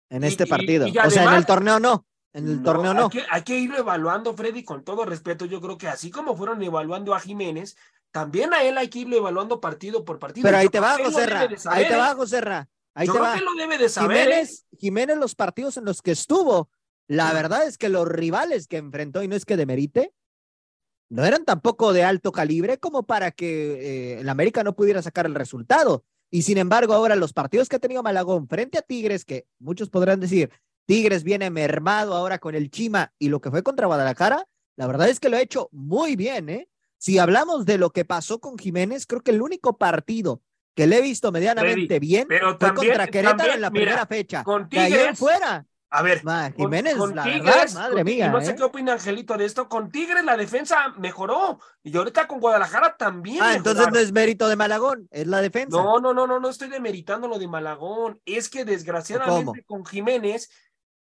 [0.10, 0.86] En este partido.
[0.88, 2.06] o sea, en el torneo no.
[2.34, 3.10] En el torneo no.
[3.30, 5.46] Hay que, irlo evaluando, Freddy, con todo respeto.
[5.46, 7.78] Yo creo que así como fueron evaluando a Jiménez,
[8.12, 10.43] también a él hay que irlo evaluando partido por partido.
[10.43, 11.32] Pero ahí te va, José
[11.65, 12.41] Ahí te va, José
[12.96, 13.36] Ahí te va.
[13.38, 14.17] lo debe de saber.
[14.17, 16.69] Jiménez, Jiménez, los partidos en los que estuvo,
[17.08, 20.13] la verdad es que los rivales que enfrentó, y no es que demerite,
[21.10, 25.28] no eran tampoco de alto calibre como para que eh, el América no pudiera sacar
[25.28, 26.04] el resultado.
[26.32, 29.91] Y sin embargo, ahora los partidos que ha tenido Malagón frente a Tigres, que muchos
[29.91, 30.50] podrán decir,
[30.86, 35.10] Tigres viene mermado ahora con el Chima y lo que fue contra Guadalajara, la verdad
[35.10, 36.69] es que lo ha hecho muy bien, ¿eh?
[36.98, 40.41] Si hablamos de lo que pasó con Jiménez, creo que el único partido
[40.74, 42.28] que le he visto medianamente bien
[42.60, 44.43] fue contra Querétaro en la primera fecha.
[44.43, 45.65] Con Tigres, fuera.
[45.96, 46.24] A ver,
[46.58, 48.30] Jiménez, la Tigres, madre mía.
[48.30, 48.56] No sé ¿eh?
[48.56, 49.69] qué opina Angelito de esto.
[49.69, 53.43] Con Tigres la defensa mejoró y ahorita con Guadalajara también.
[53.43, 55.78] Ah, entonces no es mérito de Malagón, es la defensa.
[55.78, 58.19] No, no, no, no, no estoy demeritando lo de Malagón.
[58.26, 60.50] Es que desgraciadamente con Jiménez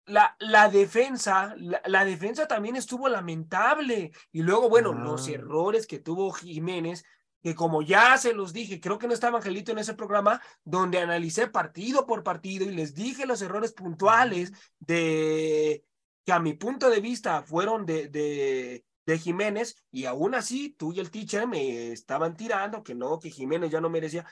[0.06, 4.12] la, la defensa, la, defensa también estuvo lamentable.
[4.32, 5.32] Y luego, bueno, los ah.
[5.32, 7.04] errores que tuvo Jiménez,
[7.42, 11.00] que como ya se los dije, creo que no estaba Angelito en ese programa, donde
[11.00, 15.84] analicé partido por partido y les dije los errores puntuales de
[16.24, 20.92] que a mi punto de vista fueron de, de, de Jiménez, y aún así tú
[20.92, 24.26] y el teacher me estaban tirando que no, que Jiménez ya no merecía.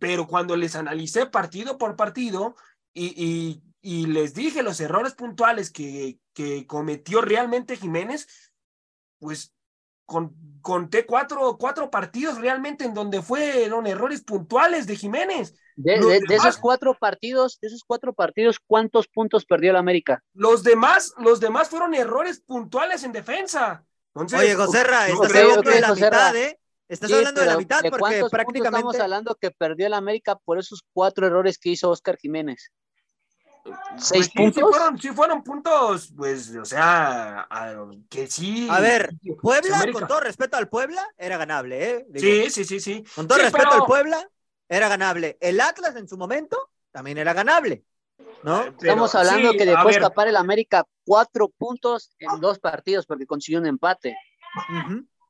[0.00, 2.56] Pero cuando les analicé partido por partido,
[2.92, 8.26] y, y, y les dije los errores puntuales que, que cometió realmente Jiménez,
[9.20, 9.54] pues
[10.04, 15.54] con, conté cuatro, cuatro partidos realmente en donde fueron errores puntuales de Jiménez.
[15.76, 20.20] De, esos cuatro partidos, de esos cuatro partidos, ¿cuántos puntos perdió el América?
[20.34, 23.84] Los demás, los demás fueron errores puntuales en defensa.
[24.14, 26.58] Oye, Joserra, estás hablando de la mitad, ¿eh?
[26.88, 28.78] Estás hablando de la mitad porque prácticamente.
[28.78, 32.72] Estamos hablando que perdió el América por esos cuatro errores que hizo Oscar Jiménez.
[33.98, 35.00] ¿Seis pues puntos?
[35.00, 37.48] Sí fueron, puntos, pues, o sea,
[38.08, 38.68] que sí.
[38.70, 42.06] A ver, Puebla, con todo respeto al Puebla, era ganable, ¿eh?
[42.14, 43.04] sí, sí, sí, sí.
[43.14, 44.28] Con todo respeto al Puebla,
[44.68, 45.36] era ganable.
[45.40, 47.84] El Atlas en su momento también era ganable,
[48.42, 48.64] ¿no?
[48.64, 53.66] Estamos hablando que dejó escapar el América cuatro puntos en dos partidos porque consiguió un
[53.66, 54.16] empate.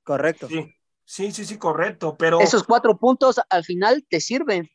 [0.02, 0.48] Correcto.
[0.48, 1.32] Sí.
[1.32, 2.40] sí, sí, correcto, pero...
[2.40, 4.70] Esos cuatro puntos al final te sirven.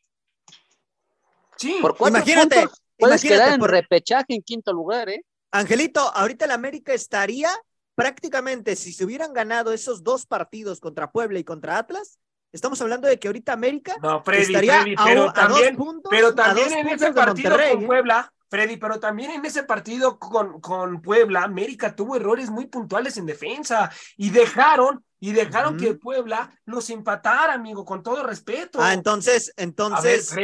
[1.56, 2.66] Sí, Por Imagínate,
[3.06, 5.24] Puedes quedar en repechaje en quinto lugar, ¿eh?
[5.50, 7.50] Angelito, ahorita el América estaría
[7.94, 12.18] prácticamente, si se hubieran ganado esos dos partidos contra Puebla y contra Atlas,
[12.52, 13.96] estamos hablando de que ahorita América
[14.32, 17.86] estaría pero, también, puntos, pero también en ese partido con ¿eh?
[17.86, 23.16] Puebla, Freddy, pero también en ese partido con, con Puebla, América tuvo errores muy puntuales
[23.16, 28.78] en defensa y dejaron y dejaron que Puebla los empatara, amigo, con todo respeto.
[28.82, 30.34] Ah, entonces, entonces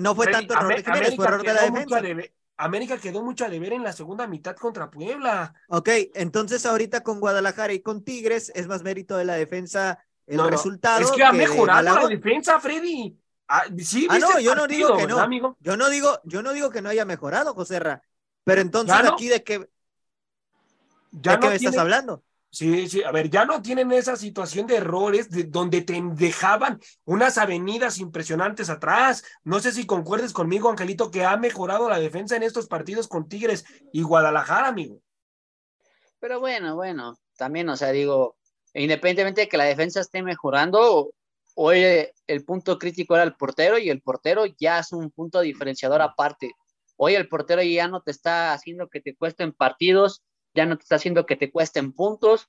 [0.00, 2.02] no fue tanto error de Jiménez, fue error de la defensa.
[2.56, 5.54] América quedó mucho a deber en la segunda mitad contra Puebla.
[5.68, 10.40] Ok, entonces ahorita con Guadalajara y con Tigres es más mérito de la defensa el
[10.48, 11.00] resultado.
[11.00, 13.21] Es que, ha mejorado la defensa, Freddy.
[13.54, 15.18] Ah, sí, ah no, yo no digo que no.
[15.18, 15.58] Amigo?
[15.60, 18.02] Yo no digo, yo no digo que no haya mejorado, José Ra.
[18.44, 19.68] Pero entonces aquí de qué,
[21.10, 22.24] ¿de qué me estás hablando?
[22.48, 26.80] Sí, sí, a ver, ya no tienen esa situación de errores de, donde te dejaban
[27.04, 29.22] unas avenidas impresionantes atrás.
[29.44, 33.28] No sé si concuerdes conmigo, Angelito, que ha mejorado la defensa en estos partidos con
[33.28, 34.98] Tigres y Guadalajara, amigo.
[36.20, 38.38] Pero bueno, bueno, también, o sea, digo,
[38.72, 41.12] independientemente de que la defensa esté mejorando,
[41.54, 41.82] hoy
[42.26, 46.52] el punto crítico era el portero y el portero ya es un punto diferenciador aparte.
[46.96, 50.22] Hoy el portero ya no te está haciendo que te cuesten partidos
[50.54, 52.48] ya no te está haciendo que te cuesten puntos.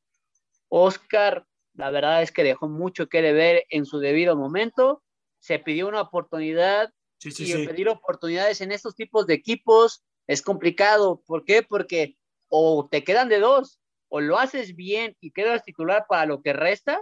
[0.70, 5.04] Oscar, la verdad es que dejó mucho que ver en su debido momento.
[5.40, 6.92] Se pidió una oportunidad
[7.24, 11.22] y pedir oportunidades en estos tipos de equipos es complicado.
[11.26, 11.64] ¿Por qué?
[11.64, 12.18] Porque
[12.50, 16.54] o te quedan de dos, o lo haces bien y quedas titular para lo que
[16.54, 17.02] resta,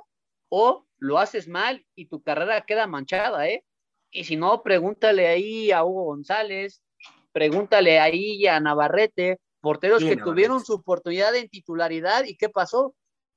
[0.50, 3.66] o lo haces mal y tu carrera queda manchada, ¿eh?
[4.12, 6.84] Y si no, pregúntale ahí a Hugo González,
[7.32, 12.94] pregúntale ahí a Navarrete, porteros que tuvieron su oportunidad en titularidad y qué pasó.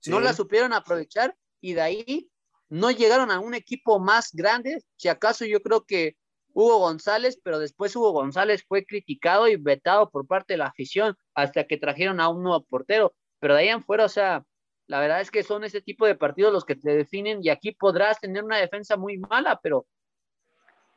[0.06, 2.30] No la supieron aprovechar y de ahí
[2.68, 4.82] no llegaron a un equipo más grande.
[4.96, 6.16] Si acaso yo creo que
[6.52, 11.16] Hugo González, pero después Hugo González fue criticado y vetado por parte de la afición
[11.34, 13.14] hasta que trajeron a un nuevo portero.
[13.38, 14.44] Pero de ahí en fuera, o sea,
[14.86, 17.72] la verdad es que son ese tipo de partidos los que te definen y aquí
[17.72, 19.86] podrás tener una defensa muy mala, pero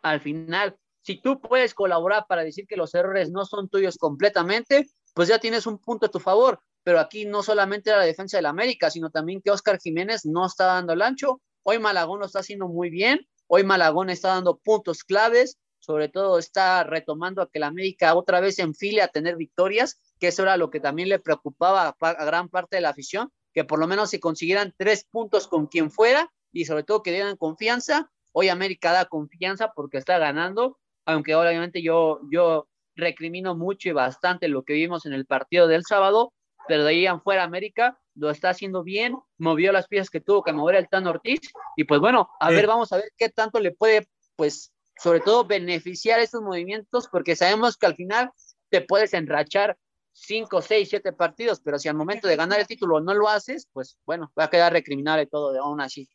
[0.02, 4.88] al final, si tú puedes colaborar para decir que los errores no son tuyos completamente,
[5.14, 6.60] pues ya tienes un punto a tu favor.
[6.84, 10.66] Pero aquí no solamente la defensa del América, sino también que Oscar Jiménez no está
[10.66, 11.42] dando el ancho.
[11.64, 13.28] Hoy Malagón lo está haciendo muy bien.
[13.48, 15.58] Hoy Malagón está dando puntos claves.
[15.80, 20.28] Sobre todo está retomando a que la América otra vez enfile a tener victorias, que
[20.28, 23.80] eso era lo que también le preocupaba a gran parte de la afición, que por
[23.80, 28.08] lo menos se consiguieran tres puntos con quien fuera y sobre todo que dieran confianza.
[28.32, 34.48] Hoy América da confianza porque está ganando, aunque obviamente yo, yo recrimino mucho y bastante
[34.48, 36.34] lo que vimos en el partido del sábado,
[36.68, 40.44] pero de ahí en fuera América lo está haciendo bien, movió las piezas que tuvo
[40.44, 41.40] que mover el Tan Ortiz
[41.76, 45.46] y pues bueno, a ver, vamos a ver qué tanto le puede, pues sobre todo
[45.46, 48.30] beneficiar estos movimientos porque sabemos que al final
[48.70, 49.80] te puedes enrachar
[50.20, 53.68] cinco, seis, siete partidos, pero si al momento de ganar el título no lo haces,
[53.72, 56.10] pues bueno, va a quedar recriminable todo de aún así.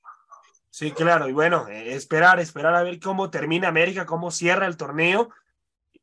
[0.70, 4.76] Sí, claro, y bueno, eh, esperar, esperar a ver cómo termina América, cómo cierra el
[4.76, 5.28] torneo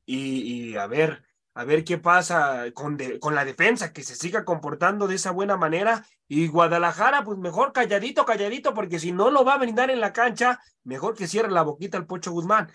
[0.06, 5.08] y, a ver, a ver qué pasa con, con la defensa, que se siga comportando
[5.08, 6.06] de esa buena manera.
[6.28, 10.14] Y Guadalajara, pues mejor calladito, calladito, porque si no lo va a brindar en la
[10.14, 12.72] cancha, mejor que cierre la boquita al Pocho Guzmán.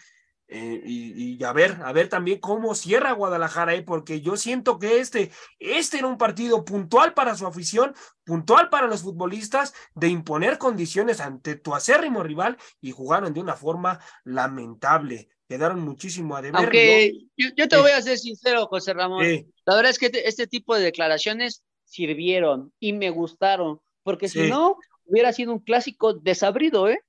[0.56, 5.00] Eh, y, a ver, a ver también cómo cierra Guadalajara, eh, porque yo siento que
[5.00, 10.58] este, este era un partido puntual para su afición, puntual para los futbolistas, de imponer
[10.58, 15.28] condiciones ante tu acérrimo rival y jugaron de una forma lamentable.
[15.48, 16.60] Quedaron muchísimo a deber.
[16.60, 19.26] Aunque yo, te voy a ser sincero, José Ramón.
[19.66, 24.76] La verdad es que este tipo de declaraciones sirvieron y me gustaron, porque si no,
[25.04, 27.00] hubiera sido un clásico desabrido, ¿eh?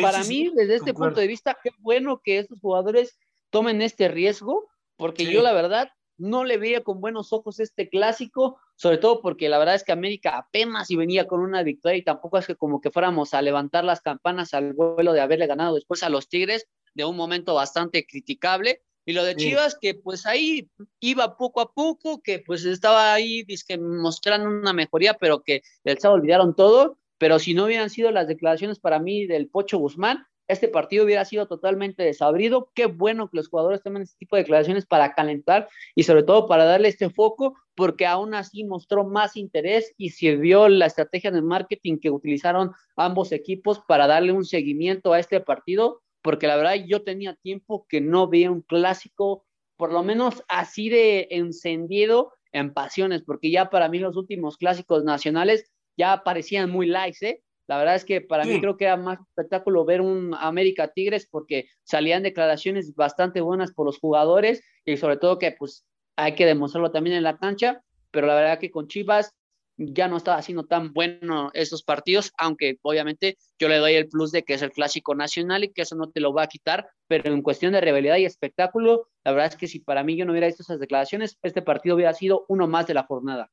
[0.00, 3.18] Para mí, desde este punto de vista, qué bueno que estos jugadores
[3.50, 8.58] tomen este riesgo, porque yo la verdad no le veía con buenos ojos este clásico,
[8.76, 12.04] sobre todo porque la verdad es que América apenas y venía con una victoria y
[12.04, 15.74] tampoco es que como que fuéramos a levantar las campanas al vuelo de haberle ganado
[15.74, 18.82] después a los Tigres de un momento bastante criticable.
[19.04, 23.44] Y lo de Chivas, que pues ahí iba poco a poco, que pues estaba ahí
[23.80, 28.26] mostrando una mejoría, pero que el sábado olvidaron todo pero si no hubieran sido las
[28.26, 32.72] declaraciones para mí del Pocho Guzmán, este partido hubiera sido totalmente desabrido.
[32.74, 36.48] Qué bueno que los jugadores tomen este tipo de declaraciones para calentar y sobre todo
[36.48, 41.42] para darle este foco, porque aún así mostró más interés y sirvió la estrategia de
[41.42, 46.74] marketing que utilizaron ambos equipos para darle un seguimiento a este partido, porque la verdad
[46.84, 49.44] yo tenía tiempo que no veía un clásico,
[49.76, 55.04] por lo menos así de encendido en pasiones, porque ya para mí los últimos clásicos
[55.04, 57.42] nacionales ya parecían muy likes, ¿eh?
[57.68, 61.26] La verdad es que para mí creo que era más espectáculo ver un América Tigres
[61.30, 66.44] porque salían declaraciones bastante buenas por los jugadores y sobre todo que pues hay que
[66.44, 69.32] demostrarlo también en la cancha, pero la verdad que con Chivas
[69.76, 74.32] ya no estaba haciendo tan bueno esos partidos, aunque obviamente yo le doy el plus
[74.32, 76.88] de que es el clásico nacional y que eso no te lo va a quitar,
[77.08, 80.24] pero en cuestión de rivalidad y espectáculo, la verdad es que si para mí yo
[80.24, 83.50] no hubiera visto esas declaraciones, este partido hubiera sido uno más de la jornada.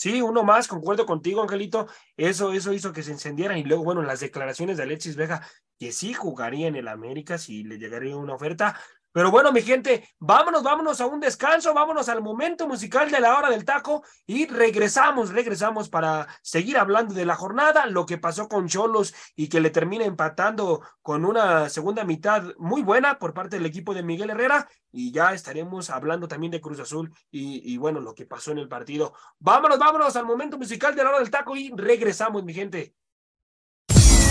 [0.00, 1.86] Sí, uno más, concuerdo contigo, Angelito.
[2.16, 3.58] Eso, eso hizo que se encendieran.
[3.58, 5.46] Y luego, bueno, las declaraciones de Alexis Vega,
[5.78, 8.80] que sí jugaría en el América si le llegaría una oferta.
[9.12, 13.36] Pero bueno, mi gente, vámonos, vámonos a un descanso, vámonos al momento musical de la
[13.36, 18.48] hora del taco y regresamos, regresamos para seguir hablando de la jornada, lo que pasó
[18.48, 23.56] con Cholos y que le termina empatando con una segunda mitad muy buena por parte
[23.56, 28.00] del equipo de Miguel Herrera y ya estaremos hablando también de Cruz Azul y, bueno,
[28.00, 29.12] lo que pasó en el partido.
[29.38, 32.94] Vámonos, vámonos al momento musical de la hora del taco y regresamos, mi gente.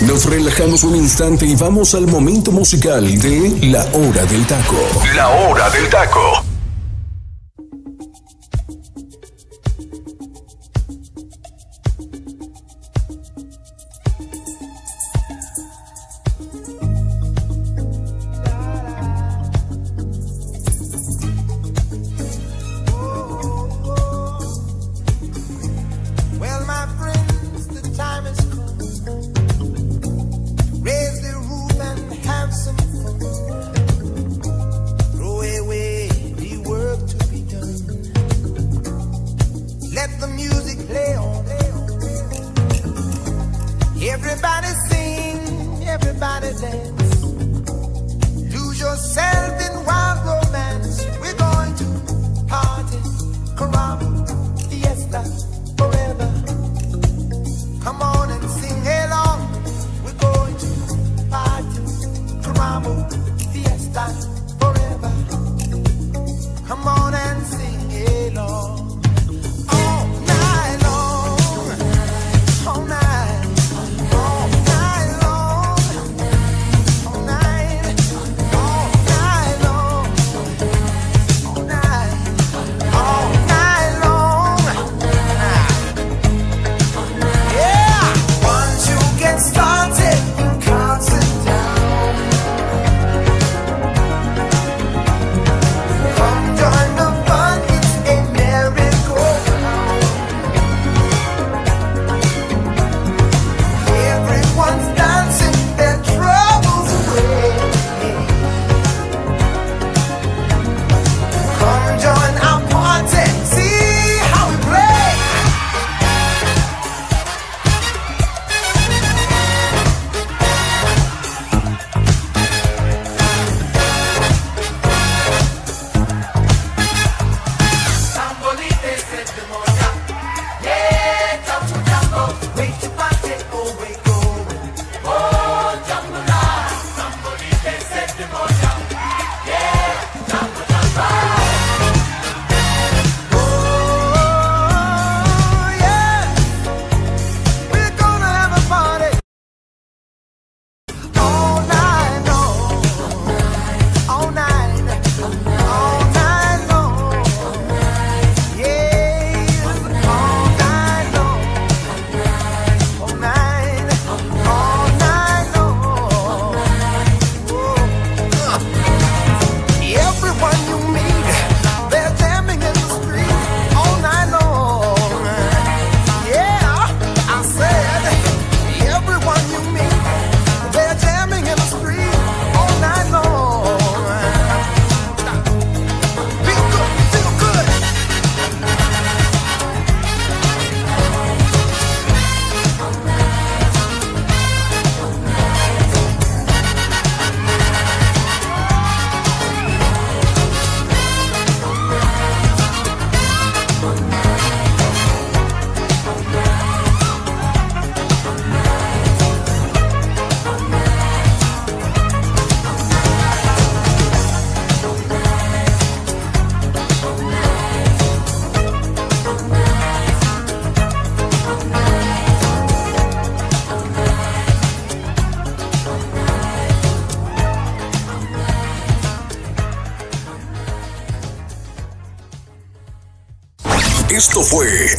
[0.06, 4.76] Nos relajamos un instante y vamos al momento musical de La Hora del Taco.
[5.14, 6.49] La Hora del Taco.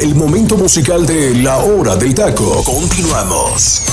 [0.01, 2.63] El momento musical de La Hora del Taco.
[2.65, 3.85] Continuamos.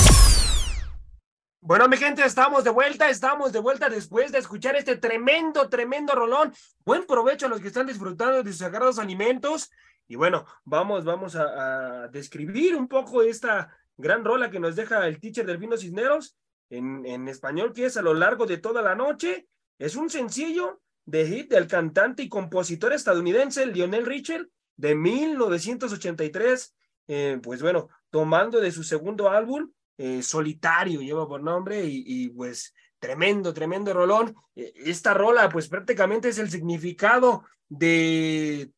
[1.61, 6.15] Bueno, mi gente, estamos de vuelta, estamos de vuelta después de escuchar este tremendo, tremendo
[6.15, 6.51] rolón.
[6.83, 9.69] Buen provecho a los que están disfrutando de sus sagrados alimentos.
[10.07, 15.19] Y bueno, vamos, vamos a, describir un poco esta gran rola que nos deja el
[15.19, 16.35] teacher del Vino Cisneros
[16.71, 19.47] en, en español, que es a lo largo de toda la noche.
[19.77, 24.47] Es un sencillo de hit del cantante y compositor estadounidense Lionel Richard
[24.79, 26.73] de 1983,
[27.09, 32.73] eh, pues bueno, tomando de su segundo álbum, eh, Solitario, lleva por nombre, y, pues
[32.97, 34.33] tremendo, tremendo rolón.
[34.55, 38.71] Eh, esta rola, pues prácticamente es el significado de,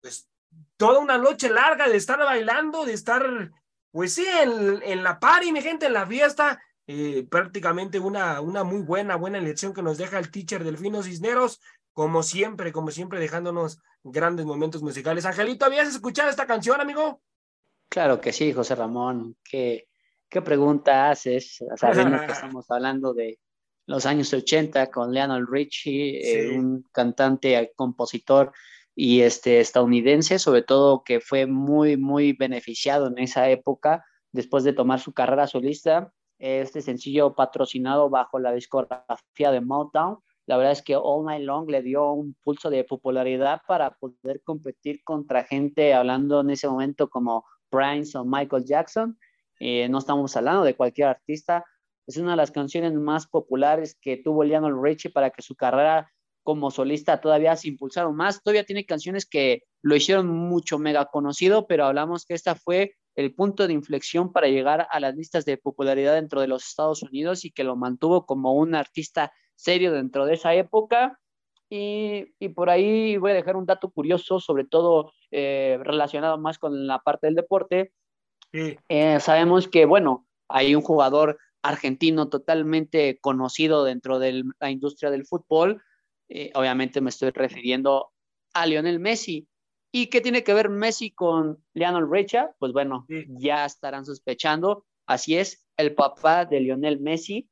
[0.00, 0.26] pues,
[0.78, 3.52] toda una noche larga de estar bailando, de estar,
[3.90, 6.62] pues sí, en, en la party, mi gente, en la fiesta,
[7.28, 11.60] prácticamente una, una muy buena, buena lección que nos deja el teacher Delfino Cisneros,
[11.96, 15.24] como siempre, como siempre, dejándonos grandes momentos musicales.
[15.24, 17.22] Angelito, ¿habías escuchado esta canción, amigo?
[17.88, 19.34] Claro que sí, José Ramón.
[19.42, 19.88] ¿Qué,
[20.28, 21.64] qué pregunta haces?
[21.76, 23.38] Sabiendo que estamos hablando de
[23.86, 28.52] los años 80 con Lionel Richie, eh, un cantante, compositor
[28.94, 34.74] y este, estadounidense, sobre todo que fue muy, muy beneficiado en esa época después de
[34.74, 36.12] tomar su carrera solista.
[36.38, 41.68] Este sencillo patrocinado bajo la discografía de Motown la verdad es que All Night Long
[41.68, 47.10] le dio un pulso de popularidad para poder competir contra gente hablando en ese momento
[47.10, 49.18] como Prince o Michael Jackson.
[49.58, 51.64] Eh, no estamos hablando de cualquier artista.
[52.06, 56.12] Es una de las canciones más populares que tuvo Lionel Richie para que su carrera
[56.44, 58.40] como solista todavía se impulsaron más.
[58.40, 63.34] Todavía tiene canciones que lo hicieron mucho mega conocido, pero hablamos que esta fue el
[63.34, 67.44] punto de inflexión para llegar a las listas de popularidad dentro de los Estados Unidos
[67.44, 71.18] y que lo mantuvo como un artista serio dentro de esa época.
[71.68, 76.58] Y, y por ahí voy a dejar un dato curioso, sobre todo eh, relacionado más
[76.58, 77.92] con la parte del deporte.
[78.52, 85.26] Eh, sabemos que, bueno, hay un jugador argentino totalmente conocido dentro de la industria del
[85.26, 85.82] fútbol.
[86.28, 88.12] Eh, obviamente me estoy refiriendo
[88.54, 89.48] a Lionel Messi.
[89.92, 92.54] ¿Y qué tiene que ver Messi con Lionel Richard?
[92.58, 94.84] Pues bueno, ya estarán sospechando.
[95.06, 97.48] Así es, el papá de Lionel Messi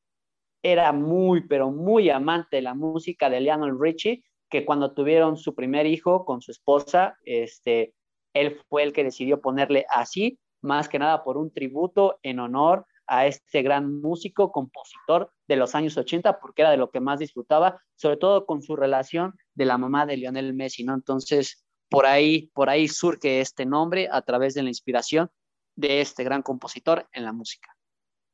[0.64, 5.54] era muy, pero muy amante de la música de Lionel Richie, que cuando tuvieron su
[5.54, 7.92] primer hijo con su esposa, este,
[8.32, 12.86] él fue el que decidió ponerle así, más que nada por un tributo en honor
[13.06, 17.18] a este gran músico, compositor de los años 80, porque era de lo que más
[17.18, 20.94] disfrutaba, sobre todo con su relación de la mamá de Lionel Messi, ¿no?
[20.94, 25.30] Entonces, por ahí, por ahí surge este nombre a través de la inspiración
[25.76, 27.73] de este gran compositor en la música.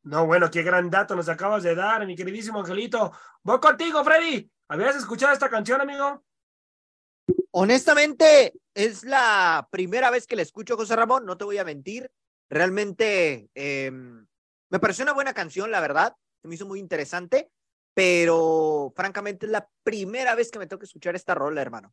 [0.03, 3.13] No, bueno, qué gran dato nos acabas de dar, mi queridísimo Angelito.
[3.43, 4.51] Voy contigo, Freddy.
[4.69, 6.25] ¿Habías escuchado esta canción, amigo?
[7.51, 12.11] Honestamente, es la primera vez que la escucho, José Ramón, no te voy a mentir.
[12.49, 14.27] Realmente em,
[14.71, 16.17] me pareció una buena canción, la verdad.
[16.41, 17.51] Se me hizo muy interesante,
[17.93, 21.93] pero francamente es la primera vez que me toca escuchar esta rola, hermano.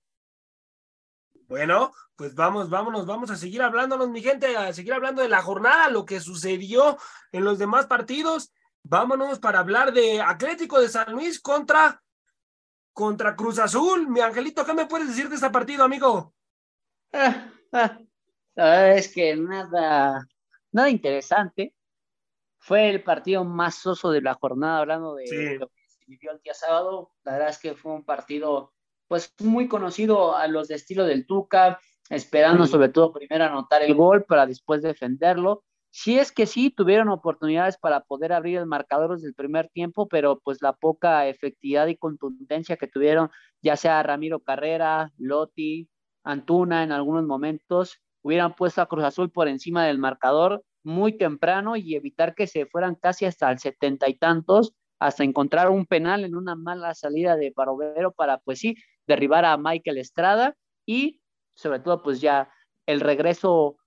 [1.47, 5.41] Bueno, pues vamos, vámonos, vamos a seguir hablándonos, mi gente, a seguir hablando de la
[5.41, 6.97] jornada, lo que sucedió
[7.31, 8.51] en los demás partidos.
[8.83, 12.03] Vámonos para hablar de Atlético de San Luis contra,
[12.91, 14.09] contra Cruz Azul.
[14.09, 16.33] Mi Angelito, ¿qué me puedes decir de este partido, amigo?
[17.13, 17.49] Ah,
[18.57, 20.27] ah, es que nada,
[20.73, 21.73] nada interesante.
[22.59, 26.41] Fue el partido más soso de la jornada, hablando de lo que se vivió el
[26.41, 27.13] día sábado.
[27.23, 28.73] La verdad es que fue un partido
[29.08, 31.80] pues muy conocido a los de estilo del Tuca,
[32.10, 35.64] esperando sobre todo primero anotar el gol para después defenderlo.
[35.89, 40.08] Si es que sí, tuvieron oportunidades para poder abrir el marcador desde el primer tiempo,
[40.08, 43.30] pero pues la poca efectividad y contundencia que tuvieron,
[43.62, 45.89] ya sea Ramiro Carrera, Lotti,
[46.24, 51.76] Antuna en algunos momentos, hubieran puesto a Cruz Azul por encima del marcador muy temprano
[51.76, 56.26] y evitar que se fueran casi hasta el setenta y tantos, hasta encontrar un penal
[56.26, 58.76] en una mala salida de Barovero para, pues sí,
[59.08, 60.55] derribar a Michael Estrada
[60.86, 61.22] y
[61.55, 62.51] sobre todo pues ya
[62.86, 63.78] el regreso,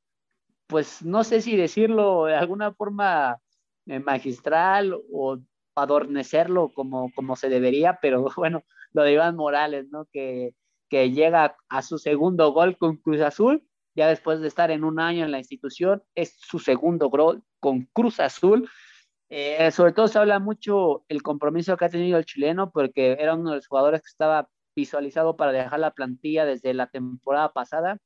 [0.66, 3.38] pues no sé si decirlo de alguna forma
[3.86, 5.38] eh, magistral o
[5.74, 10.06] adornecerlo como, como se debería, pero bueno, lo de Iván Morales, ¿no?
[10.12, 10.54] Que,
[10.88, 13.64] que llega a su segundo gol con Cruz Azul,
[13.94, 17.88] ya después de estar en un año en la institución, es su segundo gol con
[17.92, 18.68] Cruz Azul.
[19.28, 23.34] Eh, sobre todo se habla mucho el compromiso que ha tenido el chileno, porque era
[23.34, 24.48] uno de los jugadores que estaba
[24.80, 27.98] visualizado para dejar la plantilla desde la temporada pasada.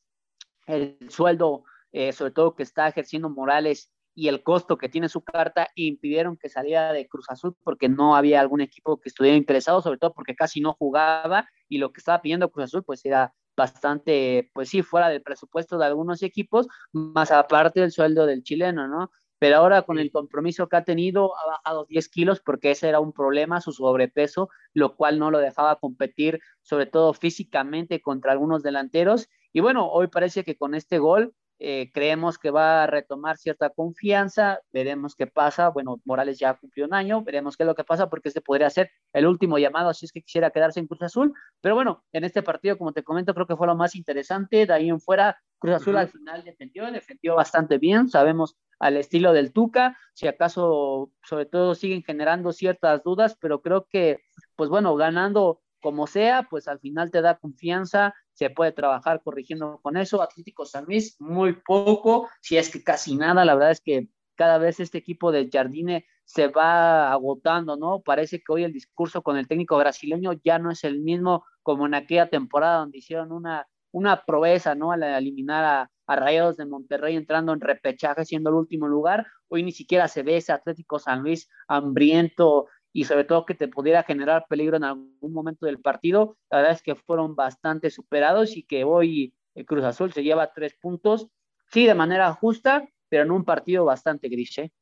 [0.66, 5.22] El sueldo, eh, sobre todo que está ejerciendo Morales y el costo que tiene su
[5.22, 9.82] carta impidieron que saliera de Cruz Azul porque no había algún equipo que estuviera interesado,
[9.82, 13.32] sobre todo porque casi no jugaba y lo que estaba pidiendo Cruz Azul pues era
[13.56, 18.88] bastante, pues sí, fuera del presupuesto de algunos equipos, más aparte del sueldo del chileno,
[18.88, 19.10] ¿no?
[19.38, 23.00] Pero ahora con el compromiso que ha tenido ha bajado 10 kilos porque ese era
[23.00, 28.62] un problema, su sobrepeso, lo cual no lo dejaba competir, sobre todo físicamente, contra algunos
[28.62, 29.28] delanteros.
[29.52, 33.70] Y bueno, hoy parece que con este gol eh, creemos que va a retomar cierta
[33.70, 35.68] confianza, veremos qué pasa.
[35.68, 38.68] Bueno, Morales ya cumplió un año, veremos qué es lo que pasa porque este podría
[38.70, 41.32] ser el último llamado si es que quisiera quedarse en Cruz Azul.
[41.60, 44.66] Pero bueno, en este partido, como te comento, creo que fue lo más interesante.
[44.66, 48.08] De ahí en fuera, Cruz Azul al final defendió, defendió bastante bien.
[48.08, 53.86] Sabemos al estilo del Tuca, si acaso sobre todo siguen generando ciertas dudas, pero creo
[53.88, 54.20] que,
[54.56, 59.80] pues bueno, ganando como sea, pues al final te da confianza, se puede trabajar corrigiendo
[59.82, 60.22] con eso.
[60.22, 64.58] Atlético San Luis, muy poco, si es que casi nada, la verdad es que cada
[64.58, 68.00] vez este equipo de Jardine se va agotando, ¿no?
[68.00, 71.86] Parece que hoy el discurso con el técnico brasileño ya no es el mismo como
[71.86, 74.90] en aquella temporada donde hicieron una, una proeza, ¿no?
[74.90, 79.26] Al eliminar a, Rayados de Monterrey entrando en repechaje siendo el último lugar.
[79.48, 83.68] Hoy ni siquiera se ve ese Atlético San Luis hambriento y sobre todo que te
[83.68, 86.36] pudiera generar peligro en algún momento del partido.
[86.50, 90.52] La verdad es que fueron bastante superados y que hoy el Cruz Azul se lleva
[90.52, 91.28] tres puntos,
[91.70, 94.58] sí, de manera justa, pero en un partido bastante gris.
[94.58, 94.72] ¿eh?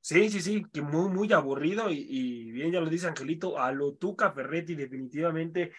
[0.00, 3.72] Sí, sí, sí, que muy, muy aburrido y, y, bien ya lo dice Angelito, a
[3.72, 5.72] lo Tuca Ferretti definitivamente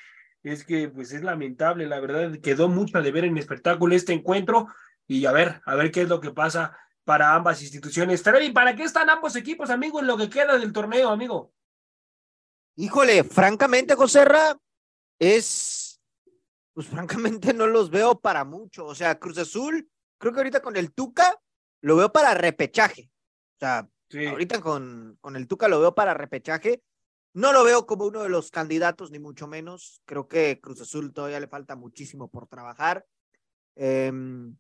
[0.44, 4.68] es que pues es lamentable, la verdad, quedó mucho de ver en espectáculo este encuentro
[5.08, 8.22] y a ver, a ver qué es lo que pasa para ambas instituciones.
[8.22, 11.54] Freddy, ¿para qué están ambos equipos, amigo, en lo que queda del torneo, amigo?
[12.76, 14.58] Híjole, francamente, José Ra,
[15.20, 16.02] es,
[16.74, 18.86] pues francamente no los veo para mucho.
[18.86, 21.40] O sea, Cruz Azul, creo que ahorita con el Tuca
[21.82, 23.12] lo veo para repechaje.
[23.56, 23.88] O sea,
[24.30, 26.82] ahorita con, con el Tuca lo veo para repechaje.
[27.34, 30.02] No lo veo como uno de los candidatos, ni mucho menos.
[30.06, 33.06] Creo que Cruz Azul todavía le falta muchísimo por trabajar.
[33.76, 34.56] Em,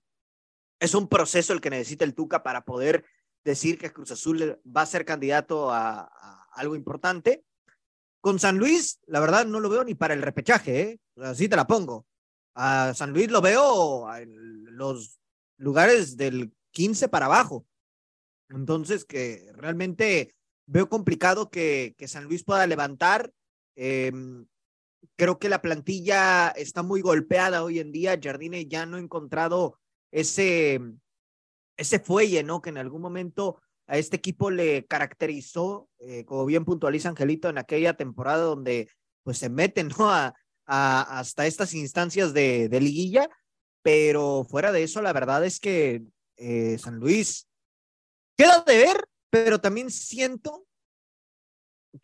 [0.79, 3.05] es un proceso el que necesita el Tuca para poder
[3.43, 6.09] decir que Cruz Azul va a ser candidato a,
[6.53, 7.45] algo importante.
[8.21, 10.99] Con San Luis, la verdad, no lo veo ni para el repechaje, ¿eh?
[11.17, 12.07] así te la pongo.
[12.55, 15.19] A San Luis lo veo en los
[15.57, 17.67] lugares del 15 para abajo.
[18.49, 20.35] Entonces, que realmente
[20.65, 23.31] veo complicado que, que San Luis pueda levantar.
[23.75, 24.45] Em,
[25.15, 28.19] creo que la plantilla está muy golpeada hoy en día.
[28.21, 29.79] Jardine ya no ha encontrado
[30.11, 30.79] ese,
[31.77, 32.61] ese fuelle, ¿no?
[32.61, 37.57] Que en algún momento a este equipo le caracterizó, eh, como bien puntualiza Angelito, en
[37.57, 38.89] aquella temporada donde
[39.23, 40.09] pues se meten, ¿no?
[40.09, 40.33] A,
[40.65, 43.29] hasta estas instancias de, de, liguilla,
[43.81, 46.03] pero fuera de eso, la verdad es que
[46.37, 47.49] eh, San Luis
[48.37, 50.67] queda de ver, pero también siento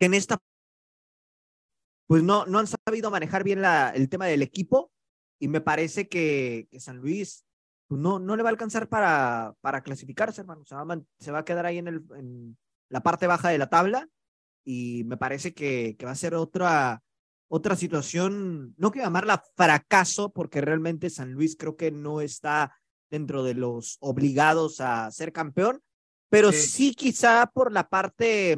[0.00, 0.36] que en esta
[2.08, 3.62] pues no, no han sabido manejar bien
[3.94, 4.90] el tema del equipo
[5.38, 7.46] y me parece que, que San Luis
[7.86, 10.64] pues no, no le va a alcanzar para, para clasificarse, hermano.
[10.64, 12.58] Se va, a, se va a quedar ahí en, el, en
[12.88, 14.08] la parte baja de la tabla
[14.64, 17.00] y me parece que, que va a ser otra,
[17.46, 22.74] otra situación, no quiero llamarla fracaso, porque realmente San Luis creo que no está
[23.08, 25.80] dentro de los obligados a ser campeón,
[26.30, 28.56] pero sí, quizá por la parte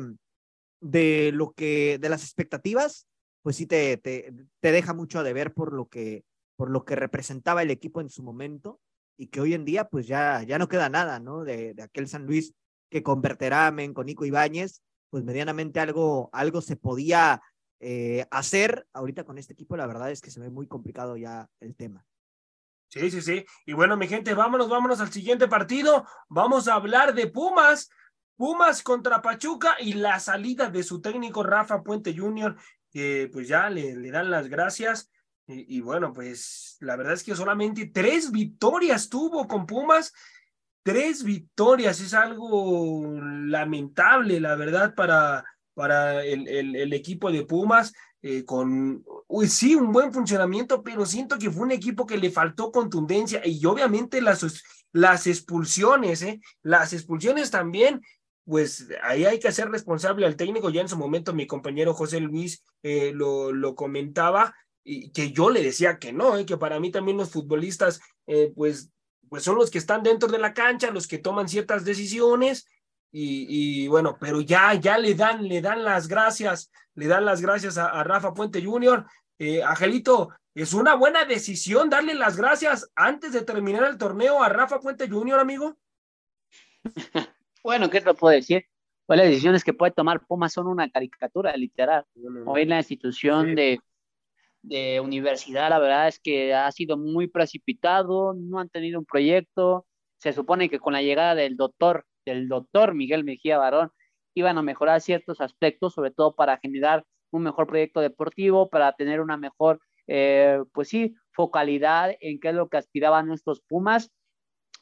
[0.80, 3.08] de lo que, de las expectativas,
[3.42, 6.24] pues sí te, te, te deja mucho a deber por lo que,
[6.56, 8.80] por lo que representaba el equipo en su momento
[9.16, 11.44] y que hoy en día pues ya, ya no queda nada, ¿no?
[11.44, 12.54] De, de aquel San Luis
[12.90, 17.42] que con Berteramen, con Nico Ibáñez, pues medianamente algo, algo se podía
[17.80, 18.86] eh, hacer.
[18.92, 22.04] Ahorita con este equipo la verdad es que se ve muy complicado ya el tema.
[22.92, 23.46] Sí, sí, sí.
[23.64, 26.06] Y bueno, mi gente, vámonos, vámonos al siguiente partido.
[26.28, 27.88] Vamos a hablar de Pumas.
[28.36, 32.54] Pumas contra Pachuca y la salida de su técnico Rafa Puente Jr.,
[32.90, 35.10] que pues ya le, le dan las gracias.
[35.46, 40.12] Y, bueno, pues la verdad es que solamente tres victorias tuvo con Pumas.
[40.82, 47.94] Tres victorias es algo lamentable, la verdad, para, para el, el, equipo de Pumas.
[48.20, 52.30] Eh, con, uy, sí, un buen funcionamiento, pero siento que fue un equipo que le
[52.30, 54.62] faltó contundencia y obviamente las,
[54.92, 56.40] las expulsiones, ¿eh?
[56.62, 58.02] las expulsiones también,
[58.44, 60.70] pues ahí hay que hacer responsable al técnico.
[60.70, 64.54] Ya en su momento mi compañero José Luis eh, lo, lo comentaba,
[64.84, 66.46] y que yo le decía que no, ¿eh?
[66.46, 68.90] que para mí también los futbolistas, eh, pues,
[69.28, 72.66] pues son los que están dentro de la cancha, los que toman ciertas decisiones,
[73.12, 77.76] y, bueno, pero ya, ya le dan, le dan las gracias, le dan las gracias
[77.76, 79.04] a, Rafa Puente Jr.
[79.38, 84.48] Eh, Angelito, ¿es una buena decisión darle las gracias antes de terminar el torneo a
[84.48, 85.76] Rafa Puente Jr., amigo?
[87.64, 88.66] Bueno, ¿qué te puedo decir?
[89.06, 92.04] Pues las decisiones que puede tomar Pumas son una caricatura, literal.
[92.44, 93.78] Hoy la institución de
[94.62, 99.86] de universidad, la verdad es que ha sido muy precipitado, no han tenido un proyecto.
[100.18, 103.90] Se supone que con la llegada del doctor, del doctor Miguel Mejía Barón,
[104.34, 109.20] iban a mejorar ciertos aspectos, sobre todo para generar un mejor proyecto deportivo, para tener
[109.20, 114.10] una mejor, eh, pues sí, focalidad en qué es lo que aspiraban nuestros Pumas.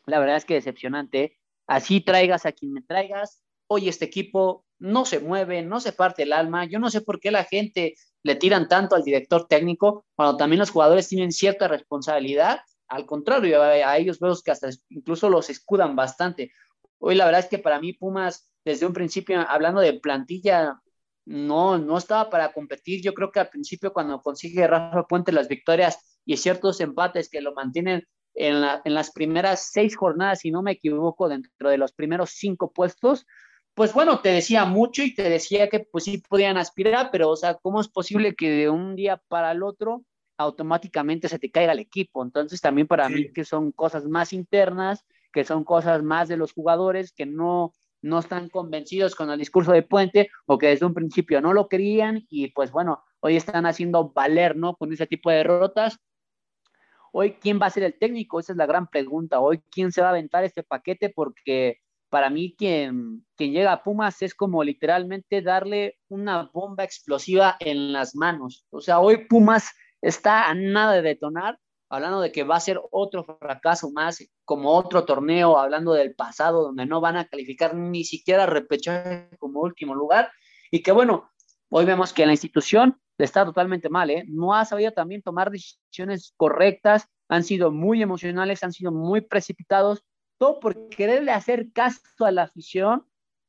[0.07, 1.39] La verdad es que decepcionante.
[1.67, 3.43] Así traigas a quien me traigas.
[3.69, 6.65] Hoy este equipo no se mueve, no se parte el alma.
[6.65, 10.59] Yo no sé por qué la gente le tiran tanto al director técnico cuando también
[10.59, 12.61] los jugadores tienen cierta responsabilidad.
[12.89, 16.51] Al contrario, a, ellos veo que hasta incluso los escudan bastante.
[17.01, 20.81] Hoy la verdad es que para mí Pumas, desde un principio, hablando de plantilla,
[21.25, 23.03] no, no estaba para competir.
[23.03, 27.41] Yo creo que al principio cuando consigue Rafa Puente las victorias y ciertos empates que
[27.41, 31.93] lo mantienen en, en las primeras seis jornadas, si no me equivoco, dentro de los
[31.93, 33.27] primeros cinco puestos,
[33.75, 37.37] pues bueno, te decía mucho y te decía que pues sí podían aspirar, pero o
[37.37, 40.05] sea, ¿cómo es posible que de un día para el otro
[40.37, 42.23] automáticamente se te caiga el equipo?
[42.23, 46.53] Entonces también para mí que son cosas más internas, que son cosas más de los
[46.53, 47.73] jugadores que no,
[48.03, 51.69] no están convencidos con el discurso de Puente o que desde un principio no lo
[51.69, 54.77] querían y pues bueno, hoy están haciendo valer, ¿no?
[54.77, 55.99] Con ese tipo de derrotas.
[57.13, 58.39] Hoy, ¿quién va a ser el técnico?
[58.39, 59.41] Esa es la gran pregunta.
[59.41, 61.11] Hoy, ¿quién se va a aventar este paquete?
[61.11, 61.79] Porque
[62.09, 67.93] para mí quien, quien llega a Pumas es como literalmente darle una bomba explosiva en
[67.93, 68.67] las manos.
[68.71, 69.71] O sea, hoy Pumas
[70.03, 71.59] está a nada de detonar,
[71.91, 76.63] hablando de que va a ser otro fracaso más, como otro torneo, hablando del pasado,
[76.63, 80.31] donde no van a calificar ni siquiera repechaje como último lugar.
[80.71, 81.31] Y que bueno,
[81.69, 84.25] hoy vemos que la institución está totalmente mal, ¿eh?
[84.29, 90.03] No ha sabido también tomar decisiones correctas, han sido muy emocionales, han sido muy precipitados
[90.39, 93.05] todo por quererle hacer caso a la afición,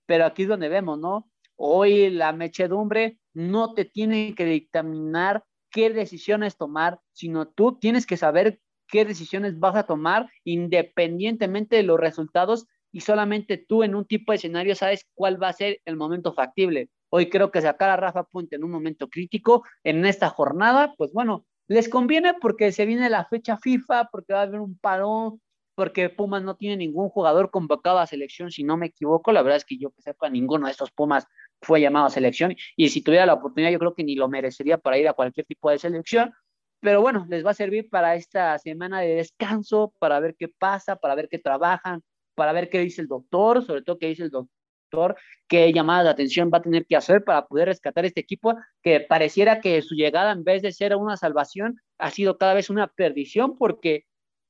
[0.05, 1.29] pero aquí es donde vemos, ¿no?
[1.55, 8.17] Hoy la mechedumbre no te tiene que dictaminar qué decisiones tomar, sino tú tienes que
[8.17, 14.05] saber qué decisiones vas a tomar independientemente de los resultados y solamente tú en un
[14.05, 16.89] tipo de escenario sabes cuál va a ser el momento factible.
[17.09, 21.13] Hoy creo que sacar a Rafa Puente en un momento crítico en esta jornada, pues
[21.13, 25.41] bueno, les conviene porque se viene la fecha FIFA, porque va a haber un parón,
[25.75, 29.31] porque Pumas no tiene ningún jugador convocado a selección, si no me equivoco.
[29.31, 31.27] La verdad es que yo que sepa, ninguno de estos Pumas
[31.61, 34.77] fue llamado a selección y si tuviera la oportunidad yo creo que ni lo merecería
[34.77, 36.33] para ir a cualquier tipo de selección.
[36.79, 40.95] Pero bueno, les va a servir para esta semana de descanso, para ver qué pasa,
[40.95, 42.03] para ver qué trabajan,
[42.35, 45.15] para ver qué dice el doctor, sobre todo qué dice el doctor,
[45.47, 48.99] qué llamada de atención va a tener que hacer para poder rescatar este equipo que
[48.99, 52.87] pareciera que su llegada en vez de ser una salvación ha sido cada vez una
[52.87, 54.05] perdición porque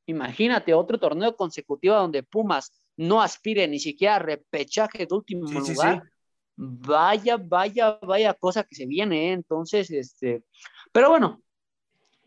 [0.06, 6.04] imagínate otro torneo consecutivo donde Pumas no aspire ni siquiera a repechaje de último lugar.
[6.56, 9.34] Vaya, vaya, vaya cosa que se viene, ¿eh?
[9.34, 10.44] entonces, este,
[10.92, 11.42] pero bueno,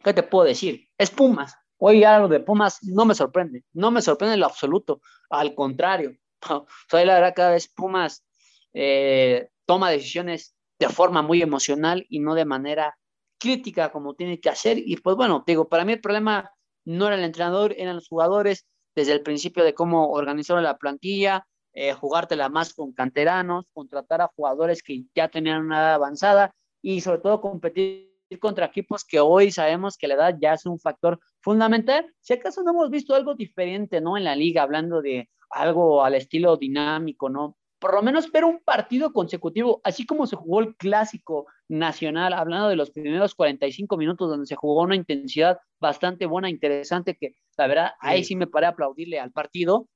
[0.03, 0.89] ¿qué te puedo decir?
[0.99, 4.47] Es Pumas, Hoy ya lo de Pumas no me sorprende, no me sorprende en lo
[4.47, 6.17] absoluto, al contrario.
[6.91, 8.25] Soy la verdad cada vez Pumas
[8.73, 12.97] eh, toma decisiones de forma muy emocional y no de manera
[13.39, 14.79] crítica como tiene que hacer.
[14.79, 16.51] Y pues bueno, digo, para mí el problema
[16.87, 21.47] no era el entrenador, eran los jugadores desde el principio de cómo organizaron la plantilla,
[21.75, 27.01] eh, jugártela más con canteranos, contratar a jugadores que ya tenían una edad avanzada y
[27.01, 31.21] sobre todo competir contra equipos que hoy sabemos que la edad ya es un factor
[31.41, 32.07] fundamental.
[32.21, 34.17] Si acaso no hemos visto algo diferente, ¿no?
[34.17, 37.57] En la liga, hablando de algo al estilo dinámico, ¿no?
[37.79, 42.69] Por lo menos ver un partido consecutivo, así como se jugó el clásico nacional, hablando
[42.69, 47.67] de los primeros 45 minutos donde se jugó una intensidad bastante buena, interesante, que la
[47.67, 49.87] verdad, ahí sí me paré a aplaudirle al partido,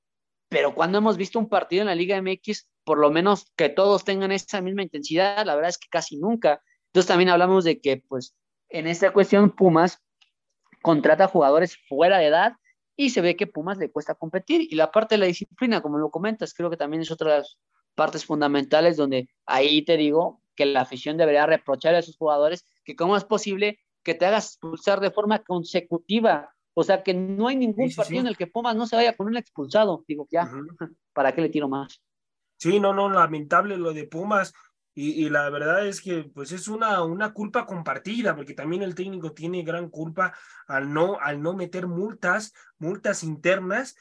[0.49, 4.05] pero cuando hemos visto un partido en la Liga MX, por lo menos que todos
[4.05, 6.63] tengan esa misma intensidad, la verdad es que casi nunca.
[6.87, 8.35] Entonces también hablamos de que, pues,
[8.71, 10.03] en esta cuestión Pumas
[10.83, 12.53] contrata jugadores fuera de edad
[12.97, 14.63] y se ve que Pumas le cuesta competir.
[14.63, 17.39] Y la parte de la disciplina, como lo comentas, creo que también es otra de
[17.39, 17.59] las
[17.95, 22.97] partes fundamentales donde ahí te digo que la afición debería reprochar a esos jugadores que
[22.97, 26.55] cómo es posible que te hagas expulsar de forma consecutiva.
[26.81, 29.27] O sea, que no hay ningún partido en el que Pumas no se vaya con
[29.27, 30.05] un expulsado.
[30.07, 30.49] Digo, ya,
[31.13, 32.01] ¿para qué le tiro más?
[32.57, 34.55] Sí, no, no, lamentable lo de Pumas.
[34.95, 39.33] Y, la verdad es que pues es una, una culpa compartida, porque también el técnico
[39.33, 40.35] tiene gran culpa
[40.69, 43.97] al no, al no meter multas, multas internas,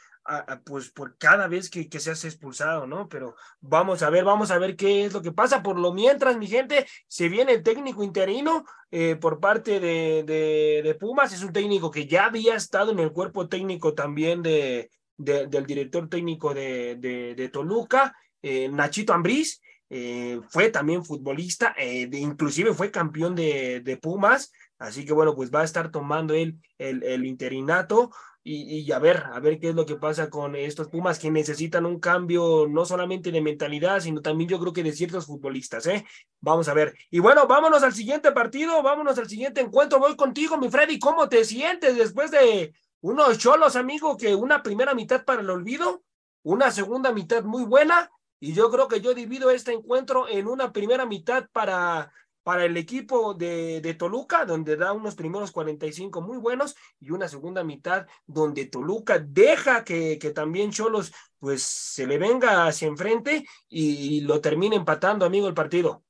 [0.66, 3.08] pues por cada vez que, que se hace expulsado, ¿no?
[3.08, 5.64] Pero vamos a ver, vamos a ver qué es lo que pasa.
[5.64, 10.96] Por lo mientras, mi gente, se viene el técnico interino eh, por parte de, de,
[10.96, 11.34] Pumas.
[11.34, 16.10] Es un técnico que ya había estado en el cuerpo técnico también de, del director
[16.10, 16.96] técnico de,
[17.36, 19.62] de, Toluca, eh, Nachito Ambriz.
[19.90, 25.50] Eh, fue también futbolista, eh, inclusive fue campeón de, de, Pumas, así que bueno, pues
[25.50, 28.12] va a estar tomando él el, el interinato
[28.50, 31.30] y, y, a ver, a ver qué es lo que pasa con estos Pumas que
[31.30, 35.86] necesitan un cambio no solamente de mentalidad, sino también yo creo que de ciertos futbolistas,
[35.88, 36.06] ¿eh?
[36.40, 36.96] Vamos a ver.
[37.12, 41.28] Y bueno, vámonos al siguiente partido, vámonos al siguiente encuentro, voy contigo, mi Freddy, ¿cómo
[41.28, 46.04] te sientes después de unos cholos, amigo, que una primera mitad para el olvido,
[46.44, 48.10] una segunda mitad muy buena?
[48.40, 52.14] Y yo creo que yo divido este encuentro en una primera mitad para,
[52.48, 57.28] para el equipo de, de, Toluca, donde da unos primeros 45 muy buenos, y una
[57.28, 63.46] segunda mitad donde Toluca deja que, que también Cholos pues se le venga hacia enfrente
[63.68, 66.06] y, lo termine empatando, amigo, el partido.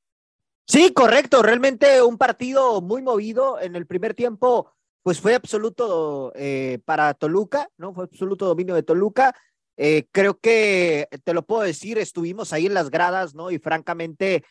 [0.67, 4.71] Sí, correcto, realmente un partido muy movido en el primer tiempo,
[5.01, 7.95] pues fue absoluto eh, para Toluca, ¿no?
[7.95, 9.35] Fue absoluto dominio de Toluca.
[9.77, 13.51] Eh, creo que te lo puedo decir, estuvimos ahí en las gradas, ¿no?
[13.51, 14.43] Y francamente,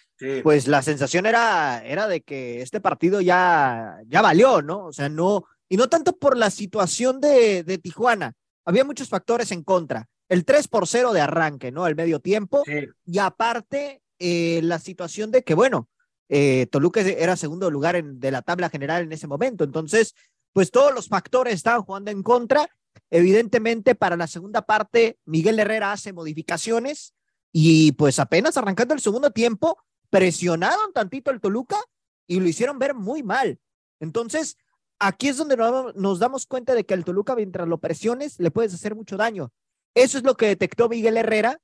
[0.43, 4.87] pues la sensación era, era de que este partido ya, ya valió, ¿no?
[4.87, 9.51] O sea, no, y no tanto por la situación de, de Tijuana, había muchos factores
[9.53, 10.09] en contra.
[10.29, 11.87] El 3 por 0 de arranque, ¿no?
[11.87, 12.63] El medio tiempo.
[13.05, 15.89] Y aparte, eh, la situación de que, bueno,
[16.29, 19.63] eh, Toluca era segundo lugar en, de la tabla general en ese momento.
[19.63, 20.15] Entonces,
[20.53, 22.69] pues todos los factores estaban jugando en contra
[23.11, 27.15] Evidentemente, para la segunda parte, Miguel Herrera hace modificaciones
[27.53, 29.79] y pues apenas arrancando el segundo tiempo,
[30.11, 31.79] presionaron tantito el Toluca
[32.27, 33.59] y lo hicieron ver muy mal.
[34.01, 34.57] Entonces,
[34.99, 38.75] aquí es donde nos damos cuenta de que el Toluca, mientras lo presiones, le puedes
[38.75, 39.53] hacer mucho daño.
[39.95, 41.61] Eso es lo que detectó Miguel Herrera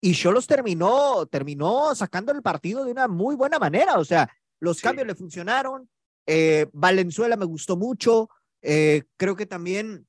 [0.00, 3.98] y Cholos terminó, terminó sacando el partido de una muy buena manera.
[3.98, 4.28] O sea,
[4.58, 5.88] los cambios le funcionaron.
[6.26, 8.28] Eh, Valenzuela me gustó mucho.
[8.62, 10.06] Eh, creo que también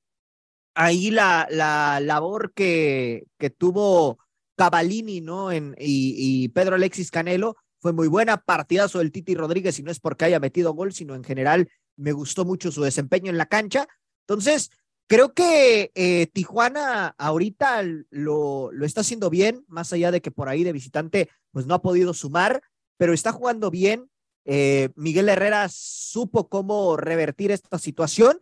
[0.75, 4.19] ahí la, la labor que, que tuvo
[4.55, 5.51] Cavalini, ¿no?
[5.51, 9.99] En, y, Pedro Alexis Canelo fue muy buena, partidazo del Titi Rodríguez, y no es
[9.99, 13.87] porque haya metido gol, sino en general me gustó mucho su desempeño en la cancha.
[14.21, 14.71] Entonces,
[15.07, 20.49] creo que eh, Tijuana ahorita lo, lo está haciendo bien, más allá de que por
[20.49, 22.61] ahí de visitante, pues no ha podido sumar,
[22.97, 24.09] pero está jugando bien.
[24.45, 28.37] Eh, Miguel Herrera supo cómo revertir esta situación.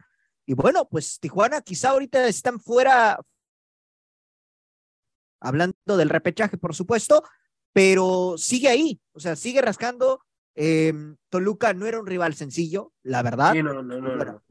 [0.45, 3.19] Y bueno, pues Tijuana quizá ahorita están fuera,
[5.39, 7.23] hablando del repechaje, por supuesto,
[7.73, 10.21] pero sigue ahí, o sea, sigue rascando.
[10.53, 13.53] Em, Toluca no era un rival sencillo, la verdad.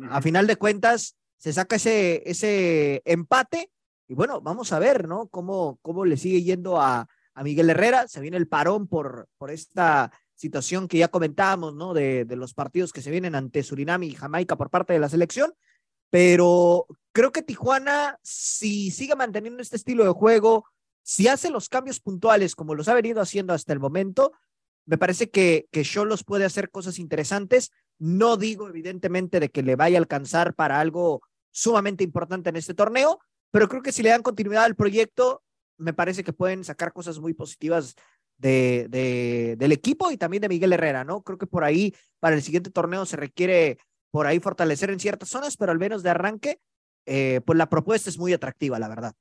[0.08, 3.70] a final de cuentas, se saca ese, ese empate
[4.10, 5.28] y bueno, vamos a ver, ¿no?
[5.28, 8.08] Cómo, cómo le sigue yendo a, a Miguel Herrera.
[8.08, 11.94] Se viene el parón por, por esta situación que ya comentábamos, ¿no?
[11.94, 15.08] De, de los partidos que se vienen ante Surinam y Jamaica por parte de la
[15.08, 15.54] selección.
[16.10, 20.66] Pero creo que Tijuana, si sigue manteniendo este estilo de juego,
[21.02, 24.32] si hace los cambios puntuales como los ha venido haciendo hasta el momento,
[24.86, 27.70] me parece que, que Cholos puede hacer cosas interesantes.
[27.98, 32.74] No digo, evidentemente, de que le vaya a alcanzar para algo sumamente importante en este
[32.74, 35.42] torneo, pero creo que si le dan continuidad al proyecto,
[35.76, 37.94] me parece que pueden sacar cosas muy positivas
[38.38, 41.22] de, de, del equipo y también de Miguel Herrera, ¿no?
[41.22, 43.78] Creo que por ahí, para el siguiente torneo, se requiere
[44.10, 46.60] por ahí fortalecer en ciertas zonas, pero al menos de arranque,
[47.06, 49.14] eh, pues la propuesta es muy atractiva, la verdad.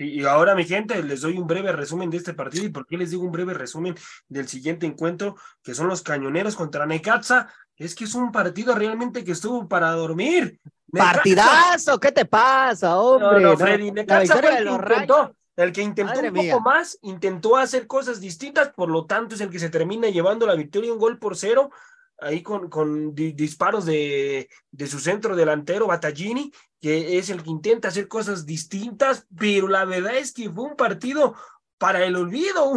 [0.00, 2.64] Y ahora, mi gente, les doy un breve resumen de este partido.
[2.64, 3.96] ¿Y por qué les digo un breve resumen
[4.28, 7.52] del siguiente encuentro, que son los cañoneros contra Necaxa?
[7.76, 10.60] Es que es un partido realmente que estuvo para dormir.
[10.92, 13.40] Partidazo, ¿qué te pasa, hombre?
[13.40, 17.88] No, Freddy, Necaxa fue el que intentó, el que intentó un poco más, intentó hacer
[17.88, 21.18] cosas distintas, por lo tanto es el que se termina llevando la victoria un gol
[21.18, 21.70] por cero
[22.18, 27.88] ahí con, con disparos de, de, su centro delantero, Battaglini, que es el que intenta
[27.88, 31.34] hacer cosas distintas, pero la verdad es que fue un partido
[31.78, 32.72] para el olvido,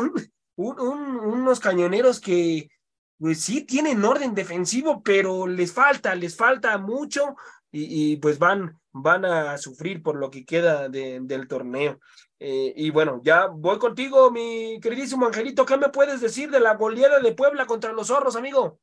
[0.55, 2.69] unos cañoneros que
[3.17, 7.35] pues sí tienen orden defensivo, pero les falta, les falta mucho
[7.71, 11.99] y, pues van, van a sufrir por lo que queda del torneo.
[12.39, 16.75] Eh, y bueno, ya voy contigo, mi queridísimo Angelito, ¿qué me puedes decir de la
[16.75, 18.79] goleada de Puebla contra los zorros, amigo?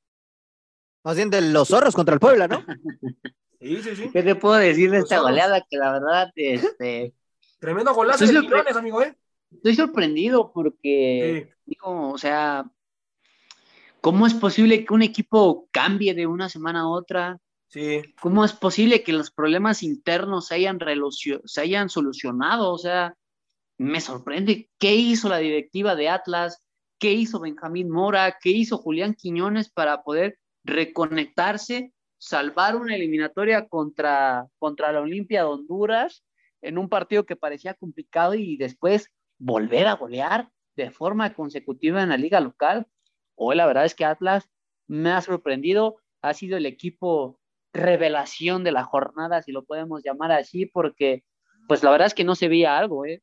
[1.08, 2.62] Más bien de los zorros contra el Puebla, ¿no?
[3.60, 4.10] Sí, sí, sí.
[4.12, 5.66] ¿Qué te puedo decir de esta goleada?
[5.68, 7.14] Que la verdad, este.
[7.58, 9.16] Tremendo golazo de Quirones, amigo, ¿eh?
[9.50, 12.70] Estoy sorprendido porque, digo, o sea,
[14.02, 17.40] ¿cómo es posible que un equipo cambie de una semana a otra?
[17.68, 18.02] Sí.
[18.20, 20.78] ¿Cómo es posible que los problemas internos se hayan,
[21.46, 22.70] se hayan solucionado?
[22.70, 23.16] O sea,
[23.78, 24.70] me sorprende.
[24.78, 26.62] ¿Qué hizo la directiva de Atlas?
[26.98, 28.36] ¿Qué hizo Benjamín Mora?
[28.40, 30.38] ¿Qué hizo Julián Quiñones para poder
[30.68, 36.24] reconectarse, salvar una eliminatoria contra, contra la Olimpia de Honduras
[36.60, 42.10] en un partido que parecía complicado y después volver a golear de forma consecutiva en
[42.10, 42.86] la liga local.
[43.34, 44.48] Hoy la verdad es que Atlas
[44.86, 47.40] me ha sorprendido, ha sido el equipo
[47.72, 51.24] revelación de la jornada, si lo podemos llamar así, porque
[51.68, 53.22] pues la verdad es que no se veía algo, ¿eh?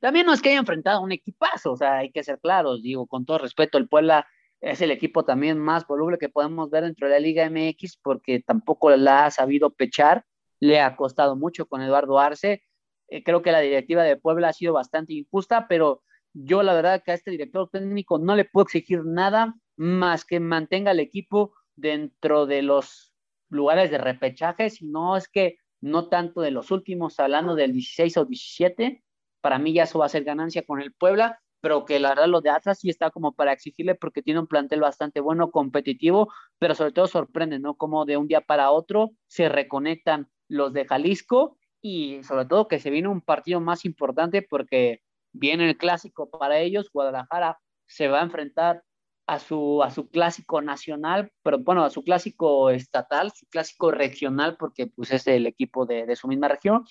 [0.00, 2.82] También no es que haya enfrentado a un equipazo, o sea, hay que ser claros,
[2.82, 4.26] digo, con todo respeto, el Puebla
[4.60, 8.40] es el equipo también más voluble que podemos ver dentro de la Liga MX porque
[8.40, 10.24] tampoco la ha sabido pechar,
[10.60, 12.62] le ha costado mucho con Eduardo Arce.
[13.08, 16.02] Eh, creo que la directiva de Puebla ha sido bastante injusta, pero
[16.32, 20.40] yo la verdad que a este director técnico no le puedo exigir nada más que
[20.40, 23.14] mantenga el equipo dentro de los
[23.48, 28.24] lugares de repechaje, sino es que no tanto de los últimos, hablando del 16 o
[28.24, 29.04] 17,
[29.40, 32.28] para mí ya eso va a ser ganancia con el Puebla, pero que la verdad
[32.28, 36.32] lo de Atlas sí está como para exigirle porque tiene un plantel bastante bueno, competitivo,
[36.60, 37.74] pero sobre todo sorprende, ¿no?
[37.74, 42.78] Como de un día para otro se reconectan los de Jalisco y sobre todo que
[42.78, 45.02] se viene un partido más importante porque
[45.32, 48.84] viene el clásico para ellos, Guadalajara se va a enfrentar
[49.26, 54.56] a su, a su clásico nacional, pero bueno, a su clásico estatal, su clásico regional,
[54.56, 56.84] porque pues es el equipo de, de su misma región,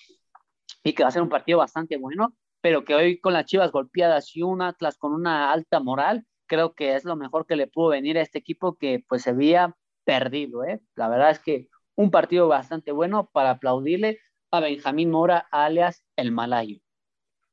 [0.84, 2.34] y que va a ser un partido bastante bueno
[2.66, 6.74] pero que hoy con las Chivas golpeadas y un Atlas con una alta moral, creo
[6.74, 9.76] que es lo mejor que le pudo venir a este equipo que pues se había
[10.04, 10.80] perdido, ¿eh?
[10.96, 14.18] La verdad es que un partido bastante bueno para aplaudirle
[14.50, 16.80] a Benjamín Mora, alias el Malayo.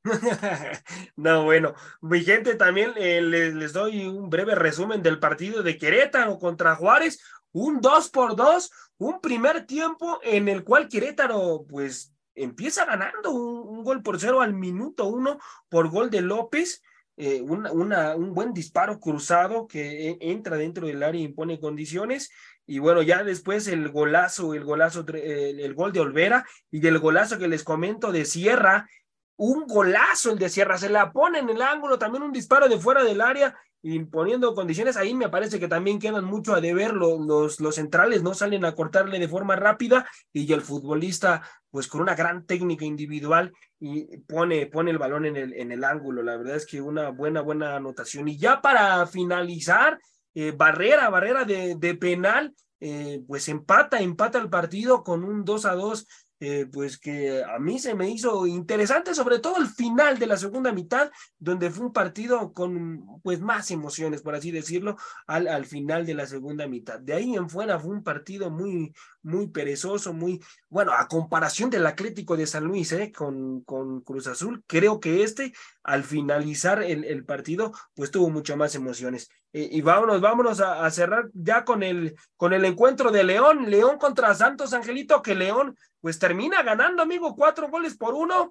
[1.16, 5.78] no, bueno, mi gente también eh, les, les, doy un breve resumen del partido de
[5.78, 12.13] Querétaro contra Juárez, un 2 por 2, un primer tiempo en el cual Querétaro pues
[12.34, 16.82] empieza ganando un, gol por cero al minuto uno por gol de López.
[17.16, 22.30] eh, un buen disparo cruzado que e, entra dentro del área y impone condiciones.
[22.66, 27.38] Y bueno, ya después el golazo, el golazo, el, gol de Olvera y el golazo
[27.38, 28.88] que les comento de Sierra,
[29.36, 32.78] un golazo el de Sierra, se la pone en el ángulo, también un disparo de
[32.78, 37.60] fuera del área imponiendo condiciones, ahí me parece que también quedan mucho a deber, los,
[37.60, 42.14] los, centrales no salen a cortarle de forma rápida y el futbolista pues con una
[42.14, 46.56] gran técnica individual y pone, pone el balón en el, en el ángulo, la verdad
[46.56, 48.28] es que una buena, buena anotación.
[48.28, 49.98] Y ya para finalizar,
[50.34, 55.66] eh, Barrera, Barrera de, de penal, eh, pues empata, empata el partido con un 2
[55.66, 56.06] a 2
[56.44, 60.36] eh, pues que a mí se me hizo interesante, sobre todo el final de la
[60.36, 65.64] segunda mitad, donde fue un partido con pues más emociones, por así decirlo, al, al
[65.64, 67.00] final de la segunda mitad.
[67.00, 68.92] De ahí en fuera fue un partido muy,
[69.22, 73.10] muy perezoso, muy, bueno, a comparación del Atlético de San Luis, ¿eh?
[73.10, 78.56] con, con Cruz Azul, creo que este, al finalizar el, el partido, pues tuvo mucho
[78.56, 79.30] más emociones.
[79.54, 83.70] Eh, y vámonos, vámonos a, a, cerrar ya con el, con el encuentro de León,
[83.70, 88.50] León contra Santos Angelito, que León pues termina ganando, amigo, cuatro goles por uno.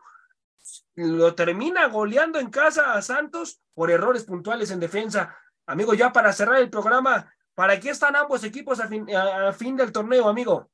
[0.95, 5.37] Lo termina goleando en casa a Santos por errores puntuales en defensa.
[5.67, 9.77] Amigo, ya para cerrar el programa, ¿para qué están ambos equipos a fin, a fin
[9.77, 10.71] del torneo, amigo?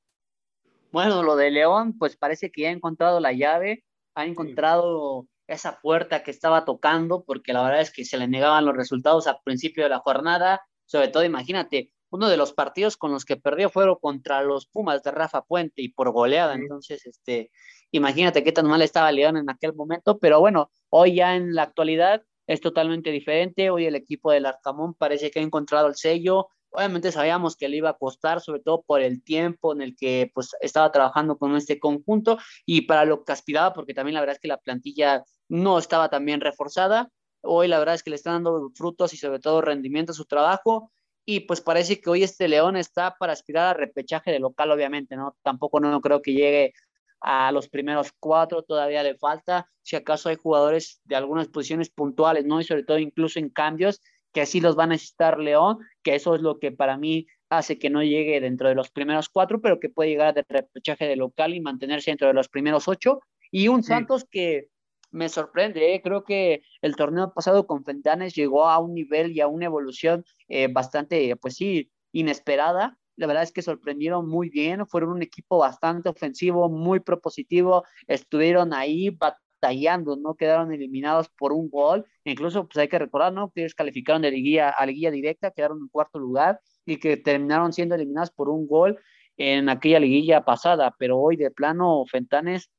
[0.93, 3.83] Bueno, lo de León, pues parece que ya ha encontrado la llave,
[4.15, 8.63] ha encontrado esa puerta que estaba tocando, porque la verdad es que se le negaban
[8.63, 10.65] los resultados al principio de la jornada.
[10.85, 15.03] Sobre todo, imagínate, uno de los partidos con los que perdió fueron contra los Pumas
[15.03, 16.55] de Rafa Puente y por goleada.
[16.55, 17.51] Entonces, este,
[17.91, 21.63] imagínate qué tan mal estaba León en aquel momento, pero bueno, hoy ya en la
[21.63, 23.69] actualidad es totalmente diferente.
[23.69, 26.47] Hoy el equipo del Arcamón parece que ha encontrado el sello.
[26.71, 30.31] Obviamente sabíamos que le iba a costar, sobre todo por el tiempo en el que
[30.33, 34.35] pues, estaba trabajando con este conjunto y para lo que aspiraba, porque también la verdad
[34.35, 37.11] es que la plantilla no estaba tan bien reforzada.
[37.41, 40.25] Hoy la verdad es que le están dando frutos y sobre todo rendimiento a su
[40.25, 40.91] trabajo
[41.31, 45.15] y pues parece que hoy este León está para aspirar a repechaje de local, obviamente,
[45.15, 45.37] ¿no?
[45.43, 46.73] Tampoco no creo que llegue
[47.21, 52.45] a los primeros cuatro, todavía le falta, si acaso hay jugadores de algunas posiciones puntuales,
[52.45, 52.59] ¿no?
[52.59, 54.01] Y sobre todo incluso en cambios,
[54.33, 57.77] que así los va a necesitar León, que eso es lo que para mí hace
[57.77, 61.15] que no llegue dentro de los primeros cuatro, pero que puede llegar de repechaje de
[61.15, 63.19] local y mantenerse dentro de los primeros ocho.
[63.51, 64.69] Y un Santos que
[65.11, 65.93] me sorprende.
[65.93, 66.01] ¿eh?
[66.01, 70.23] Creo que el torneo pasado con Fentanes llegó a un nivel y a una evolución
[70.47, 72.97] eh, bastante, pues sí, inesperada.
[73.15, 78.73] La verdad es que sorprendieron muy bien, fueron un equipo bastante ofensivo, muy propositivo, estuvieron
[78.73, 82.05] ahí batallando, no quedaron eliminados por un gol.
[82.23, 83.51] Incluso, pues hay que recordar, ¿no?
[83.51, 87.73] Que ellos calificaron de liguilla, a liguilla directa, quedaron en cuarto lugar y que terminaron
[87.73, 88.99] siendo eliminados por un gol
[89.39, 92.69] en aquella liguilla pasada, pero hoy de plano Fentanes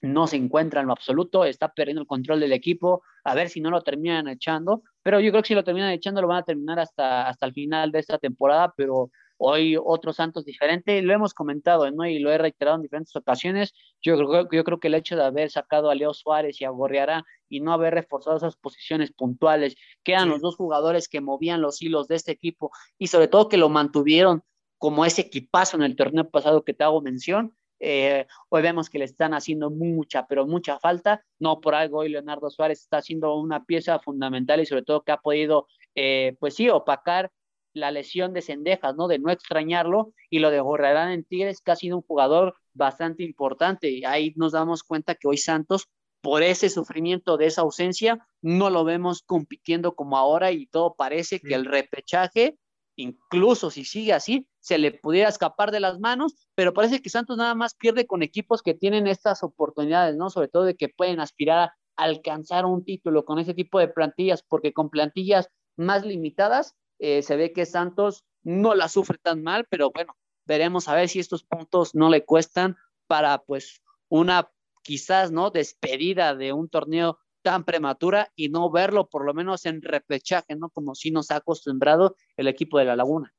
[0.00, 3.60] no se encuentra en lo absoluto, está perdiendo el control del equipo, a ver si
[3.60, 6.44] no lo terminan echando, pero yo creo que si lo terminan echando lo van a
[6.44, 9.10] terminar hasta, hasta el final de esta temporada, pero
[9.42, 12.04] hoy otro Santos diferente, lo hemos comentado ¿no?
[12.04, 13.72] y lo he reiterado en diferentes ocasiones,
[14.02, 16.70] yo creo, yo creo que el hecho de haber sacado a Leo Suárez y a
[16.70, 21.62] Gorriará y no haber reforzado esas posiciones puntuales, que eran los dos jugadores que movían
[21.62, 24.44] los hilos de este equipo y sobre todo que lo mantuvieron
[24.76, 28.98] como ese equipazo en el torneo pasado que te hago mención, eh, hoy vemos que
[28.98, 31.24] le están haciendo mucha, pero mucha falta.
[31.38, 35.12] No por algo hoy Leonardo Suárez está haciendo una pieza fundamental y sobre todo que
[35.12, 37.30] ha podido, eh, pues sí, opacar
[37.72, 39.08] la lesión de Cendejas, ¿no?
[39.08, 43.22] De no extrañarlo y lo de Gorrerán en Tigres, que ha sido un jugador bastante
[43.22, 43.90] importante.
[43.90, 45.88] Y ahí nos damos cuenta que hoy Santos,
[46.20, 51.40] por ese sufrimiento de esa ausencia, no lo vemos compitiendo como ahora y todo parece
[51.40, 52.58] que el repechaje
[53.00, 57.36] incluso si sigue así, se le pudiera escapar de las manos, pero parece que Santos
[57.36, 60.30] nada más pierde con equipos que tienen estas oportunidades, ¿no?
[60.30, 64.42] Sobre todo de que pueden aspirar a alcanzar un título con ese tipo de plantillas,
[64.42, 69.66] porque con plantillas más limitadas eh, se ve que Santos no la sufre tan mal,
[69.70, 72.76] pero bueno, veremos a ver si estos puntos no le cuestan
[73.06, 74.50] para pues una
[74.82, 75.50] quizás, ¿no?
[75.50, 80.70] Despedida de un torneo tan prematura y no verlo por lo menos en repechaje, ¿no?
[80.70, 83.32] Como si nos ha acostumbrado el equipo de la Laguna.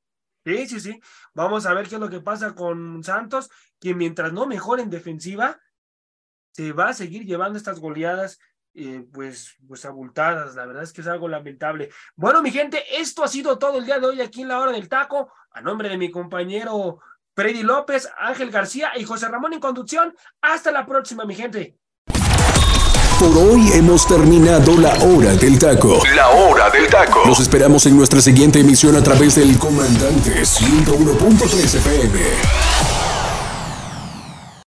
[0.45, 0.99] Sí, sí, sí.
[1.33, 3.49] Vamos a ver qué es lo que pasa con Santos,
[3.79, 5.59] que mientras no mejore en defensiva,
[6.51, 8.39] se va a seguir llevando estas goleadas,
[8.73, 10.55] eh, pues, pues abultadas.
[10.55, 11.89] La verdad es que es algo lamentable.
[12.15, 14.71] Bueno, mi gente, esto ha sido todo el día de hoy aquí en la hora
[14.71, 15.31] del taco.
[15.51, 16.99] A nombre de mi compañero
[17.35, 20.15] Freddy López, Ángel García y José Ramón en conducción.
[20.41, 21.77] Hasta la próxima, mi gente.
[23.21, 26.01] Por hoy hemos terminado la hora del taco.
[26.15, 27.21] La hora del taco.
[27.23, 32.60] Nos esperamos en nuestra siguiente emisión a través del Comandante 101.3 FM.